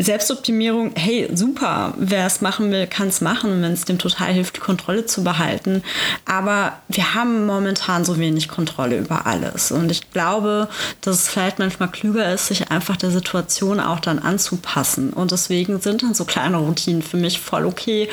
Selbstoptimierung, 0.00 0.92
hey, 0.94 1.28
super, 1.34 1.92
wer 1.98 2.24
es 2.24 2.40
machen 2.40 2.70
will, 2.70 2.86
kann 2.86 3.08
es 3.08 3.20
machen, 3.20 3.62
wenn 3.62 3.72
es 3.72 3.84
dem 3.84 3.98
total 3.98 4.32
hilft, 4.32 4.56
die 4.56 4.60
Kontrolle 4.60 5.06
zu 5.06 5.24
behalten. 5.24 5.82
Aber 6.24 6.78
wir 6.88 7.14
haben 7.14 7.46
momentan 7.46 8.04
so 8.04 8.16
wenig 8.16 8.48
Kontrolle 8.48 8.96
über 8.96 9.26
alles. 9.26 9.72
Und 9.72 9.90
ich 9.90 10.12
glaube, 10.12 10.68
dass 11.00 11.16
es 11.16 11.28
vielleicht 11.28 11.58
manchmal 11.58 11.90
klüger 11.90 12.32
ist, 12.32 12.46
sich 12.46 12.70
einfach 12.70 12.96
der 12.96 13.10
Situation 13.10 13.80
auch 13.80 13.98
dann 13.98 14.20
anzupassen. 14.20 15.12
Und 15.12 15.32
deswegen 15.32 15.80
sind 15.80 16.04
dann 16.04 16.14
so 16.14 16.24
kleine 16.24 16.58
Routinen 16.58 17.02
für 17.02 17.16
mich 17.16 17.40
voll 17.40 17.66
okay. 17.66 18.08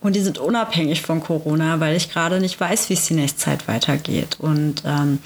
Und 0.00 0.16
die 0.16 0.20
sind 0.20 0.36
unabhängig 0.36 1.00
von 1.00 1.22
Corona, 1.22 1.80
weil 1.80 1.96
ich 1.96 2.12
gerade 2.12 2.38
nicht 2.38 2.60
weiß, 2.60 2.90
wie 2.90 2.94
es 2.94 3.06
die 3.06 3.14
nächste 3.14 3.40
Zeit 3.40 3.66
weitergeht. 3.66 4.36
Und 4.40 4.82
ähm, 4.84 5.20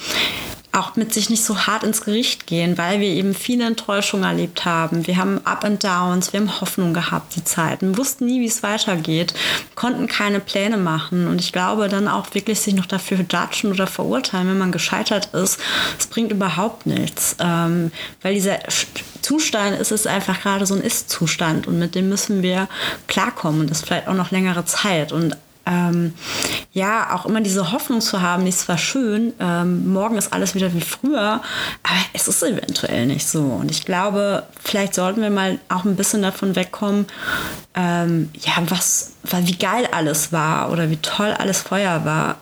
auch 0.75 0.97
mit 0.97 1.15
sich 1.15 1.31
nicht 1.31 1.45
so 1.45 1.67
hart 1.67 1.85
ins 1.85 2.03
Gericht 2.03 2.47
gehen, 2.47 2.77
weil 2.77 3.01
wir 3.01 3.09
eben 3.09 3.35
viele 3.35 3.65
Enttäuschungen 3.65 4.25
erlebt 4.25 4.65
haben. 4.65 5.07
Wir 5.07 5.17
haben 5.17 5.41
Up 5.45 5.65
and 5.65 5.83
Downs, 5.83 6.33
wir 6.33 6.41
haben 6.41 6.61
Hoffnung 6.61 6.93
gehabt, 6.93 7.37
die 7.37 7.45
Zeiten, 7.45 7.97
wussten 7.97 8.27
nie, 8.27 8.41
wie 8.41 8.47
es 8.47 8.63
weitergeht, 8.63 9.35
konnten 9.77 10.09
keine 10.09 10.41
Pläne 10.41 10.77
machen. 10.77 11.29
Und 11.29 11.41
ich 11.41 11.53
glaube, 11.53 11.89
dann 11.89 12.09
auch 12.09 12.35
wirklich 12.35 12.61
sich 12.61 12.75
noch 12.75 12.87
dafür 12.87 13.19
judgen 13.19 13.71
oder 13.71 13.87
verurteilen, 13.87 14.49
wenn 14.49 14.59
man 14.59 14.73
gescheitert 14.73 15.33
ist, 15.33 15.61
es 15.99 16.07
bringt 16.09 16.33
überhaupt 16.33 16.87
nichts. 16.87 17.37
Ähm, 17.39 17.93
weil 18.23 18.35
dieser 18.35 18.59
Zustand 19.23 19.79
ist 19.79 19.93
es 19.93 20.07
einfach 20.07 20.41
gerade 20.43 20.67
so 20.67 20.75
ein 20.75 20.81
Ist-Zustand 20.81 21.69
und 21.69 21.79
mit 21.79 21.95
dem 21.95 22.09
müssen 22.09 22.43
wir 22.43 22.69
klarkommen 23.07 23.61
und 23.61 23.71
das 23.71 23.83
vielleicht 23.83 24.09
auch 24.09 24.15
noch 24.15 24.33
längere 24.33 24.65
Zeit. 24.65 25.13
Und 25.13 25.37
ähm, 25.67 26.15
ja, 26.73 27.15
auch 27.15 27.27
immer 27.27 27.41
diese 27.41 27.73
Hoffnung 27.73 28.01
zu 28.01 28.21
haben, 28.21 28.47
ist 28.47 28.61
zwar 28.61 28.79
schön, 28.79 29.33
ähm, 29.39 29.93
morgen 29.93 30.17
ist 30.17 30.33
alles 30.33 30.55
wieder 30.55 30.73
wie 30.75 30.81
früher, 30.81 31.41
aber 31.83 31.99
es 32.13 32.29
ist 32.29 32.43
eventuell 32.43 33.07
nicht 33.07 33.27
so. 33.27 33.43
Und 33.43 33.71
ich 33.71 33.85
glaube, 33.85 34.45
vielleicht 34.63 34.95
sollten 34.95 35.23
wir 35.23 35.31
mal 35.31 35.59
auch 35.69 35.85
ein 35.85 35.97
bisschen 35.97 36.23
davon 36.23 36.57
wegkommen, 36.57 37.07
ähm, 37.75 38.31
ja, 38.41 38.53
was, 38.69 39.13
wie 39.23 39.57
geil 39.57 39.89
alles 39.93 40.33
war 40.33 40.71
oder 40.71 40.91
wie 40.91 40.99
toll 40.99 41.33
alles 41.39 41.61
vorher 41.61 42.05
war. 42.05 42.37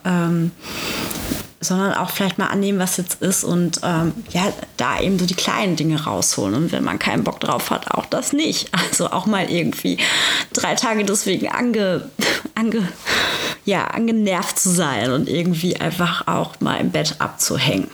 Sondern 1.63 1.93
auch 1.93 2.09
vielleicht 2.09 2.37
mal 2.37 2.47
annehmen, 2.47 2.79
was 2.79 2.97
jetzt 2.97 3.21
ist 3.21 3.43
und 3.43 3.79
ähm, 3.83 4.13
ja, 4.31 4.51
da 4.77 4.99
eben 4.99 5.17
so 5.17 5.25
die 5.25 5.33
kleinen 5.33 5.75
Dinge 5.75 6.03
rausholen. 6.03 6.55
Und 6.55 6.71
wenn 6.71 6.83
man 6.83 6.99
keinen 6.99 7.23
Bock 7.23 7.39
drauf 7.39 7.69
hat, 7.69 7.91
auch 7.91 8.05
das 8.05 8.33
nicht. 8.33 8.69
Also 8.93 9.09
auch 9.09 9.25
mal 9.25 9.49
irgendwie 9.49 9.97
drei 10.51 10.75
Tage 10.75 11.03
deswegen 11.03 11.47
ange, 11.47 12.09
ange, 12.55 12.87
ja, 13.65 13.85
angenervt 13.85 14.59
zu 14.59 14.69
sein 14.69 15.11
und 15.11 15.29
irgendwie 15.29 15.77
einfach 15.77 16.27
auch 16.27 16.59
mal 16.59 16.75
im 16.77 16.91
Bett 16.91 17.15
abzuhängen. 17.19 17.87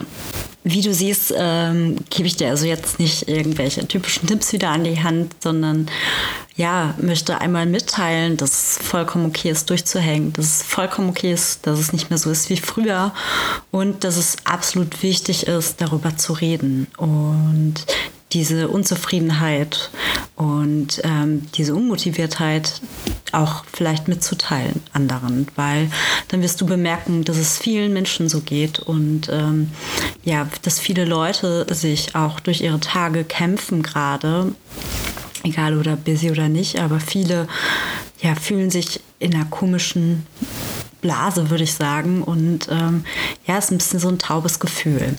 Wie 0.64 0.82
du 0.82 0.94
siehst, 0.94 1.34
ähm, 1.38 1.96
gebe 2.10 2.28
ich 2.28 2.36
dir 2.36 2.50
also 2.50 2.66
jetzt 2.66 3.00
nicht 3.00 3.30
irgendwelche 3.30 3.88
typischen 3.88 4.28
Tipps 4.28 4.52
wieder 4.52 4.70
an 4.70 4.84
die 4.84 5.02
Hand, 5.02 5.36
sondern 5.40 5.90
ja, 6.56 6.94
möchte 7.00 7.40
einmal 7.40 7.66
mitteilen, 7.66 8.36
dass 8.36 8.52
es 8.52 8.86
vollkommen 8.86 9.28
okay 9.28 9.50
ist, 9.50 9.70
durchzuhängen, 9.70 10.34
dass 10.34 10.46
es 10.46 10.64
vollkommen 10.64 11.10
okay 11.10 11.32
ist, 11.32 11.66
dass 11.66 11.80
es 11.80 11.94
nicht 11.94 12.10
mehr 12.10 12.20
so 12.20 12.30
ist 12.30 12.50
wie 12.50 12.58
früher 12.58 13.14
und 13.72 14.04
dass 14.04 14.18
es 14.18 14.36
absolut 14.44 15.02
wichtig 15.02 15.48
ist, 15.48 15.80
darüber 15.80 16.18
zu 16.18 16.34
reden 16.34 16.88
und 16.98 17.76
diese 18.34 18.68
Unzufriedenheit 18.68 19.90
und 20.40 21.02
ähm, 21.04 21.48
diese 21.56 21.76
Unmotiviertheit 21.76 22.82
auch 23.34 23.66
vielleicht 23.74 24.08
mitzuteilen 24.08 24.82
anderen, 24.94 25.48
weil 25.58 25.92
dann 26.30 26.42
wirst 26.42 26.62
du 26.62 26.66
bemerken, 26.66 27.26
dass 27.26 27.36
es 27.36 27.58
vielen 27.58 27.92
Menschen 27.92 28.30
so 28.30 28.40
geht 28.40 28.80
und 28.80 29.28
ähm, 29.30 29.70
ja, 30.24 30.48
dass 30.62 30.80
viele 30.80 31.04
Leute 31.04 31.68
sich 31.74 32.16
auch 32.16 32.40
durch 32.40 32.62
ihre 32.62 32.80
Tage 32.80 33.26
kämpfen 33.26 33.84
gerade 33.84 34.56
egal 35.44 35.78
oder 35.78 35.98
busy 35.98 36.32
oder 36.32 36.48
nicht, 36.48 36.80
aber 36.80 37.02
viele 37.02 37.48
ja, 38.22 38.34
fühlen 38.36 38.70
sich 38.70 39.02
in 39.20 39.36
einer 39.36 39.46
komischen 39.46 40.26
Blase, 41.02 41.50
würde 41.50 41.64
ich 41.64 41.74
sagen. 41.74 42.24
Und 42.24 42.68
ähm, 42.70 43.04
ja, 43.46 43.58
ist 43.58 43.72
ein 43.72 43.78
bisschen 43.78 44.00
so 44.00 44.10
ein 44.10 44.20
taubes 44.20 44.60
Gefühl. 44.60 45.16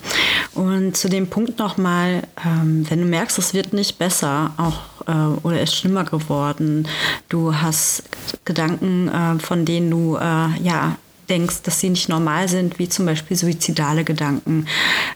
Und 0.54 0.96
zu 0.96 1.08
dem 1.08 1.28
Punkt 1.28 1.58
nochmal, 1.58 2.22
ähm, 2.44 2.86
wenn 2.88 3.00
du 3.00 3.06
merkst, 3.06 3.38
es 3.38 3.54
wird 3.54 3.72
nicht 3.72 3.98
besser, 3.98 4.52
auch 4.56 5.06
äh, 5.06 5.38
oder 5.42 5.60
ist 5.60 5.74
schlimmer 5.74 6.04
geworden, 6.04 6.86
du 7.28 7.54
hast 7.54 8.04
Gedanken, 8.44 9.08
äh, 9.08 9.38
von 9.38 9.64
denen 9.64 9.90
du 9.90 10.16
äh, 10.16 10.62
ja 10.62 10.96
denkst, 11.30 11.62
dass 11.62 11.80
sie 11.80 11.90
nicht 11.90 12.08
normal 12.08 12.48
sind, 12.48 12.78
wie 12.78 12.88
zum 12.88 13.06
Beispiel 13.06 13.36
suizidale 13.36 14.04
Gedanken, 14.04 14.66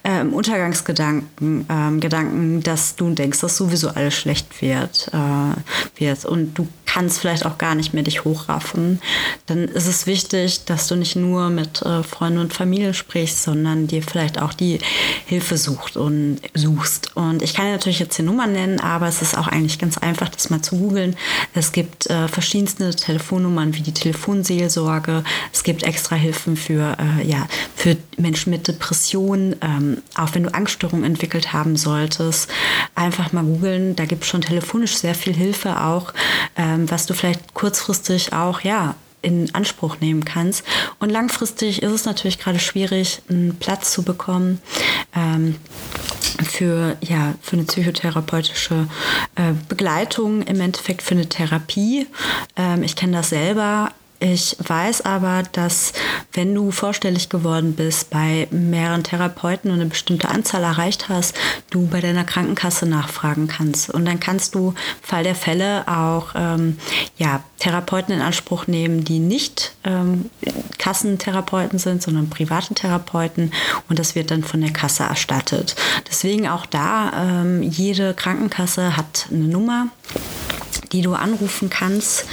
ähm, 0.04 0.32
Untergangsgedanken, 0.32 1.66
ähm, 1.68 2.00
Gedanken, 2.00 2.62
dass 2.62 2.96
du 2.96 3.10
denkst, 3.10 3.40
dass 3.40 3.56
sowieso 3.56 3.90
alles 3.90 4.14
schlecht 4.14 4.62
wird, 4.62 5.10
äh, 5.12 6.00
wird 6.00 6.24
und 6.24 6.54
du 6.54 6.68
kannst 6.94 7.18
vielleicht 7.18 7.44
auch 7.44 7.58
gar 7.58 7.74
nicht 7.74 7.92
mehr 7.92 8.04
dich 8.04 8.22
hochraffen, 8.24 9.00
dann 9.46 9.64
ist 9.64 9.88
es 9.88 10.06
wichtig, 10.06 10.64
dass 10.64 10.86
du 10.86 10.94
nicht 10.94 11.16
nur 11.16 11.50
mit 11.50 11.82
äh, 11.82 12.04
Freunden 12.04 12.38
und 12.38 12.54
Familie 12.54 12.94
sprichst, 12.94 13.42
sondern 13.42 13.88
dir 13.88 14.00
vielleicht 14.00 14.40
auch 14.40 14.52
die 14.52 14.78
Hilfe 15.26 15.56
sucht 15.56 15.96
und 15.96 16.38
suchst. 16.54 17.16
Und 17.16 17.42
ich 17.42 17.54
kann 17.54 17.68
natürlich 17.68 17.98
jetzt 17.98 18.16
die 18.16 18.22
Nummer 18.22 18.46
nennen, 18.46 18.78
aber 18.78 19.08
es 19.08 19.22
ist 19.22 19.36
auch 19.36 19.48
eigentlich 19.48 19.80
ganz 19.80 19.98
einfach, 19.98 20.28
das 20.28 20.50
mal 20.50 20.62
zu 20.62 20.76
googeln. 20.76 21.16
Es 21.52 21.72
gibt 21.72 22.08
äh, 22.10 22.28
verschiedenste 22.28 22.94
Telefonnummern 22.94 23.74
wie 23.74 23.80
die 23.80 23.92
Telefonseelsorge. 23.92 25.24
Es 25.52 25.64
gibt 25.64 25.82
extra 25.82 26.03
Hilfen 26.12 26.56
für, 26.56 26.96
äh, 26.98 27.26
ja, 27.26 27.46
für 27.74 27.96
Menschen 28.16 28.50
mit 28.50 28.68
Depressionen. 28.68 29.56
Ähm, 29.60 30.02
auch 30.16 30.34
wenn 30.34 30.44
du 30.44 30.54
Angststörungen 30.54 31.04
entwickelt 31.04 31.52
haben 31.52 31.76
solltest, 31.76 32.48
einfach 32.94 33.32
mal 33.32 33.44
googeln. 33.44 33.96
Da 33.96 34.04
gibt 34.04 34.24
es 34.24 34.28
schon 34.28 34.42
telefonisch 34.42 34.96
sehr 34.96 35.14
viel 35.14 35.34
Hilfe 35.34 35.80
auch. 35.80 36.12
Ähm, 36.56 36.90
was 36.90 37.06
du 37.06 37.14
vielleicht 37.14 37.54
kurzfristig 37.54 38.32
auch, 38.32 38.60
ja, 38.60 38.94
in 39.24 39.52
Anspruch 39.54 40.00
nehmen 40.00 40.24
kannst. 40.24 40.64
Und 40.98 41.10
langfristig 41.10 41.82
ist 41.82 41.92
es 41.92 42.04
natürlich 42.04 42.38
gerade 42.38 42.58
schwierig, 42.58 43.22
einen 43.28 43.56
Platz 43.56 43.92
zu 43.92 44.02
bekommen 44.02 44.60
ähm, 45.16 45.56
für, 46.42 46.96
ja, 47.00 47.34
für 47.40 47.56
eine 47.56 47.64
psychotherapeutische 47.64 48.86
äh, 49.36 49.52
Begleitung, 49.68 50.42
im 50.42 50.60
Endeffekt 50.60 51.02
für 51.02 51.14
eine 51.14 51.28
Therapie. 51.28 52.06
Ähm, 52.56 52.82
ich 52.82 52.96
kenne 52.96 53.16
das 53.16 53.30
selber 53.30 53.92
Ich 54.20 54.56
weiß 54.58 55.02
aber, 55.02 55.42
dass 55.52 55.92
wenn 56.32 56.54
du 56.54 56.70
vorstellig 56.70 57.28
geworden 57.28 57.74
bist, 57.74 58.10
bei 58.10 58.48
mehreren 58.50 59.04
Therapeuten 59.04 59.70
und 59.70 59.80
eine 59.80 59.90
bestimmte 59.90 60.28
Anzahl 60.28 60.62
erreicht 60.62 61.08
hast, 61.08 61.36
du 61.70 61.86
bei 61.86 62.00
deiner 62.00 62.24
Krankenkasse 62.24 62.86
nachfragen 62.86 63.48
kannst. 63.48 63.90
Und 63.90 64.04
dann 64.04 64.20
kannst 64.20 64.54
du, 64.54 64.74
Fall 65.02 65.24
der 65.24 65.34
Fälle, 65.34 65.86
auch 65.88 66.28
ähm, 66.34 66.78
ja, 67.16 67.42
Therapeuten 67.58 68.14
in 68.14 68.20
Anspruch 68.20 68.66
nehmen, 68.66 69.04
die 69.04 69.18
nicht 69.18 69.74
ähm, 69.84 70.30
Kassentherapeuten 70.78 71.78
sind, 71.78 72.02
sondern 72.02 72.30
private 72.30 72.74
Therapeuten. 72.74 73.52
Und 73.88 73.98
das 73.98 74.14
wird 74.14 74.30
dann 74.30 74.44
von 74.44 74.60
der 74.60 74.72
Kasse 74.72 75.02
erstattet. 75.02 75.76
Deswegen 76.08 76.48
auch 76.48 76.66
da, 76.66 77.42
ähm, 77.42 77.62
jede 77.62 78.14
Krankenkasse 78.14 78.96
hat 78.96 79.26
eine 79.30 79.44
Nummer 79.44 79.88
die 80.94 81.02
du 81.02 81.12
anrufen 81.14 81.68
kannst. 81.68 82.24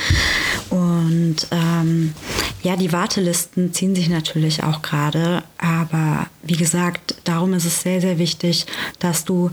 Und 0.69 1.47
ähm, 1.49 2.13
ja, 2.61 2.75
die 2.75 2.93
Wartelisten 2.93 3.73
ziehen 3.73 3.95
sich 3.95 4.07
natürlich 4.07 4.63
auch 4.63 4.83
gerade. 4.83 5.43
Aber 5.57 6.27
wie 6.43 6.55
gesagt, 6.55 7.15
darum 7.23 7.53
ist 7.53 7.65
es 7.65 7.81
sehr, 7.81 7.99
sehr 8.01 8.19
wichtig, 8.19 8.67
dass 8.99 9.25
du 9.25 9.49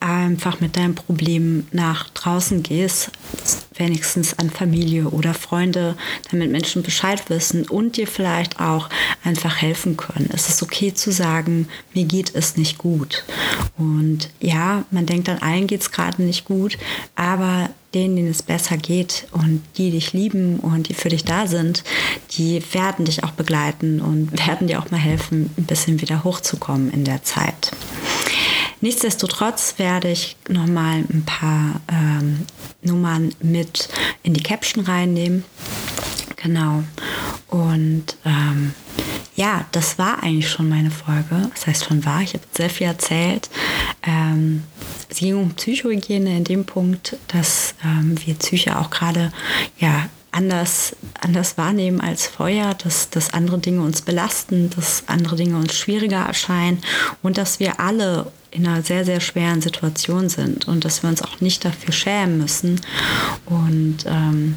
einfach 0.00 0.60
mit 0.60 0.76
deinem 0.76 0.94
Problem 0.94 1.66
nach 1.72 2.10
draußen 2.10 2.62
gehst, 2.62 3.10
wenigstens 3.74 4.38
an 4.38 4.50
Familie 4.50 5.08
oder 5.08 5.32
Freunde, 5.32 5.96
damit 6.30 6.50
Menschen 6.50 6.82
Bescheid 6.82 7.30
wissen 7.30 7.66
und 7.66 7.96
dir 7.96 8.06
vielleicht 8.06 8.60
auch 8.60 8.90
einfach 9.24 9.56
helfen 9.62 9.96
können. 9.96 10.28
Es 10.34 10.48
ist 10.50 10.62
okay 10.62 10.92
zu 10.92 11.10
sagen, 11.10 11.68
mir 11.94 12.04
geht 12.04 12.34
es 12.34 12.56
nicht 12.58 12.76
gut. 12.76 13.24
Und 13.78 14.28
ja, 14.40 14.84
man 14.90 15.06
denkt 15.06 15.30
an 15.30 15.38
allen 15.38 15.66
geht 15.66 15.80
es 15.80 15.90
gerade 15.90 16.22
nicht 16.22 16.44
gut, 16.44 16.76
aber 17.14 17.70
denen, 17.94 18.16
denen 18.16 18.30
es 18.30 18.42
besser 18.42 18.76
geht 18.76 19.26
und 19.32 19.62
die 19.76 19.90
dich 19.90 20.12
lieben 20.12 20.58
und 20.60 20.88
die 20.88 20.94
für 20.94 21.08
dich 21.08 21.24
da 21.24 21.46
sind, 21.46 21.84
die 22.32 22.62
werden 22.72 23.04
dich 23.04 23.24
auch 23.24 23.32
begleiten 23.32 24.00
und 24.00 24.46
werden 24.46 24.66
dir 24.66 24.80
auch 24.80 24.90
mal 24.90 24.98
helfen, 24.98 25.50
ein 25.56 25.64
bisschen 25.64 26.00
wieder 26.00 26.24
hochzukommen 26.24 26.90
in 26.90 27.04
der 27.04 27.22
Zeit. 27.22 27.72
Nichtsdestotrotz 28.80 29.74
werde 29.78 30.10
ich 30.10 30.36
nochmal 30.48 31.04
ein 31.08 31.22
paar 31.24 31.80
ähm, 31.88 32.40
Nummern 32.82 33.32
mit 33.40 33.88
in 34.24 34.34
die 34.34 34.42
Caption 34.42 34.84
reinnehmen. 34.84 35.44
Genau. 36.36 36.82
Und 37.46 38.16
ähm, 38.24 38.74
ja, 39.36 39.64
das 39.70 39.98
war 39.98 40.22
eigentlich 40.22 40.50
schon 40.50 40.68
meine 40.68 40.90
Folge. 40.90 41.48
Das 41.54 41.66
heißt 41.66 41.84
schon 41.84 42.04
war, 42.04 42.22
ich 42.22 42.34
habe 42.34 42.44
sehr 42.56 42.70
viel 42.70 42.88
erzählt. 42.88 43.48
Ähm, 44.04 44.64
es 45.08 45.18
ging 45.18 45.36
um 45.36 45.54
Psychohygiene 45.54 46.36
in 46.36 46.44
dem 46.44 46.64
Punkt, 46.64 47.16
dass 47.28 47.74
ähm, 47.84 48.16
wir 48.24 48.34
Psyche 48.34 48.78
auch 48.78 48.90
gerade 48.90 49.32
ja, 49.78 50.08
anders, 50.32 50.96
anders 51.20 51.58
wahrnehmen 51.58 52.00
als 52.00 52.26
vorher, 52.26 52.74
dass, 52.74 53.10
dass 53.10 53.32
andere 53.34 53.58
Dinge 53.58 53.82
uns 53.82 54.02
belasten, 54.02 54.70
dass 54.70 55.04
andere 55.06 55.36
Dinge 55.36 55.56
uns 55.56 55.74
schwieriger 55.74 56.24
erscheinen 56.24 56.80
und 57.22 57.38
dass 57.38 57.60
wir 57.60 57.78
alle 57.78 58.32
in 58.50 58.66
einer 58.66 58.82
sehr, 58.82 59.04
sehr 59.04 59.20
schweren 59.20 59.62
Situation 59.62 60.28
sind 60.28 60.68
und 60.68 60.84
dass 60.84 61.02
wir 61.02 61.10
uns 61.10 61.22
auch 61.22 61.40
nicht 61.40 61.64
dafür 61.64 61.92
schämen 61.92 62.38
müssen. 62.38 62.80
Und 63.46 63.98
ähm, 64.06 64.56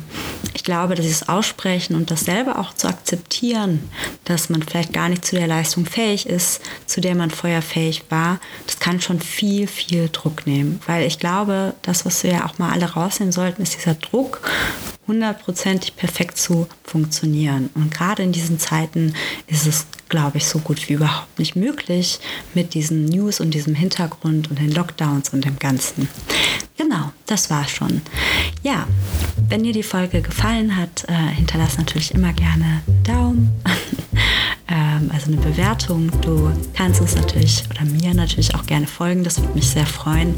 ich 0.55 0.63
glaube, 0.63 0.95
dass 0.95 1.05
dieses 1.05 1.27
Aussprechen 1.27 1.95
und 1.95 2.09
das 2.09 2.21
selber 2.21 2.57
auch 2.57 2.73
zu 2.73 2.87
akzeptieren, 2.87 3.89
dass 4.23 4.49
man 4.49 4.63
vielleicht 4.63 4.93
gar 4.93 5.09
nicht 5.09 5.25
zu 5.25 5.35
der 5.35 5.47
Leistung 5.47 5.85
fähig 5.85 6.27
ist, 6.27 6.61
zu 6.85 7.01
der 7.01 7.13
man 7.13 7.29
vorher 7.29 7.61
fähig 7.61 8.05
war, 8.09 8.39
das 8.65 8.79
kann 8.79 9.01
schon 9.01 9.19
viel, 9.19 9.67
viel 9.67 10.07
Druck 10.09 10.47
nehmen. 10.47 10.79
Weil 10.87 11.05
ich 11.05 11.19
glaube, 11.19 11.75
das, 11.81 12.05
was 12.05 12.23
wir 12.23 12.31
ja 12.31 12.45
auch 12.45 12.57
mal 12.57 12.71
alle 12.71 12.85
rausnehmen 12.85 13.33
sollten, 13.33 13.61
ist 13.61 13.75
dieser 13.75 13.95
Druck 13.95 14.41
hundertprozentig 15.07 15.95
perfekt 15.95 16.37
zu 16.37 16.67
funktionieren. 16.83 17.69
Und 17.75 17.93
gerade 17.93 18.23
in 18.23 18.31
diesen 18.31 18.59
Zeiten 18.59 19.13
ist 19.47 19.67
es, 19.67 19.85
glaube 20.09 20.37
ich, 20.37 20.45
so 20.45 20.59
gut 20.59 20.87
wie 20.89 20.93
überhaupt 20.93 21.39
nicht 21.39 21.55
möglich 21.55 22.19
mit 22.53 22.73
diesen 22.73 23.05
News 23.05 23.39
und 23.39 23.53
diesem 23.53 23.75
Hintergrund 23.75 24.49
und 24.49 24.59
den 24.59 24.71
Lockdowns 24.71 25.29
und 25.29 25.45
dem 25.45 25.59
Ganzen. 25.59 26.07
Genau, 26.77 27.11
das 27.25 27.49
war 27.49 27.67
schon. 27.67 28.01
Ja, 28.63 28.87
wenn 29.49 29.63
dir 29.63 29.73
die 29.73 29.83
Folge 29.83 30.21
gefallen 30.21 30.75
hat, 30.75 31.05
äh, 31.07 31.13
hinterlass 31.35 31.77
natürlich 31.77 32.13
immer 32.13 32.33
gerne 32.33 32.81
Daumen, 33.03 33.49
ähm, 34.67 35.11
also 35.13 35.31
eine 35.31 35.41
Bewertung. 35.41 36.09
Du 36.21 36.51
kannst 36.73 37.01
uns 37.01 37.15
natürlich 37.15 37.63
oder 37.69 37.85
mir 37.85 38.13
natürlich 38.13 38.55
auch 38.55 38.65
gerne 38.65 38.87
folgen, 38.87 39.23
das 39.23 39.41
würde 39.41 39.53
mich 39.53 39.69
sehr 39.69 39.85
freuen. 39.85 40.35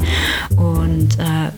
Und 0.56 1.18
äh, 1.18 1.50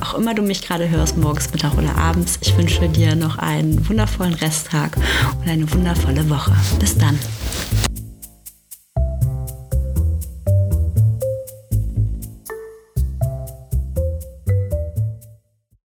auch 0.00 0.14
immer 0.14 0.34
du 0.34 0.42
mich 0.42 0.62
gerade 0.62 0.88
hörst, 0.88 1.16
morgens, 1.16 1.50
Mittag 1.52 1.76
oder 1.76 1.96
abends, 1.96 2.38
ich 2.40 2.56
wünsche 2.56 2.88
dir 2.88 3.16
noch 3.16 3.38
einen 3.38 3.88
wundervollen 3.88 4.34
Resttag 4.34 4.96
und 5.40 5.48
eine 5.48 5.70
wundervolle 5.72 6.28
Woche. 6.30 6.52
Bis 6.78 6.96
dann. 6.96 7.18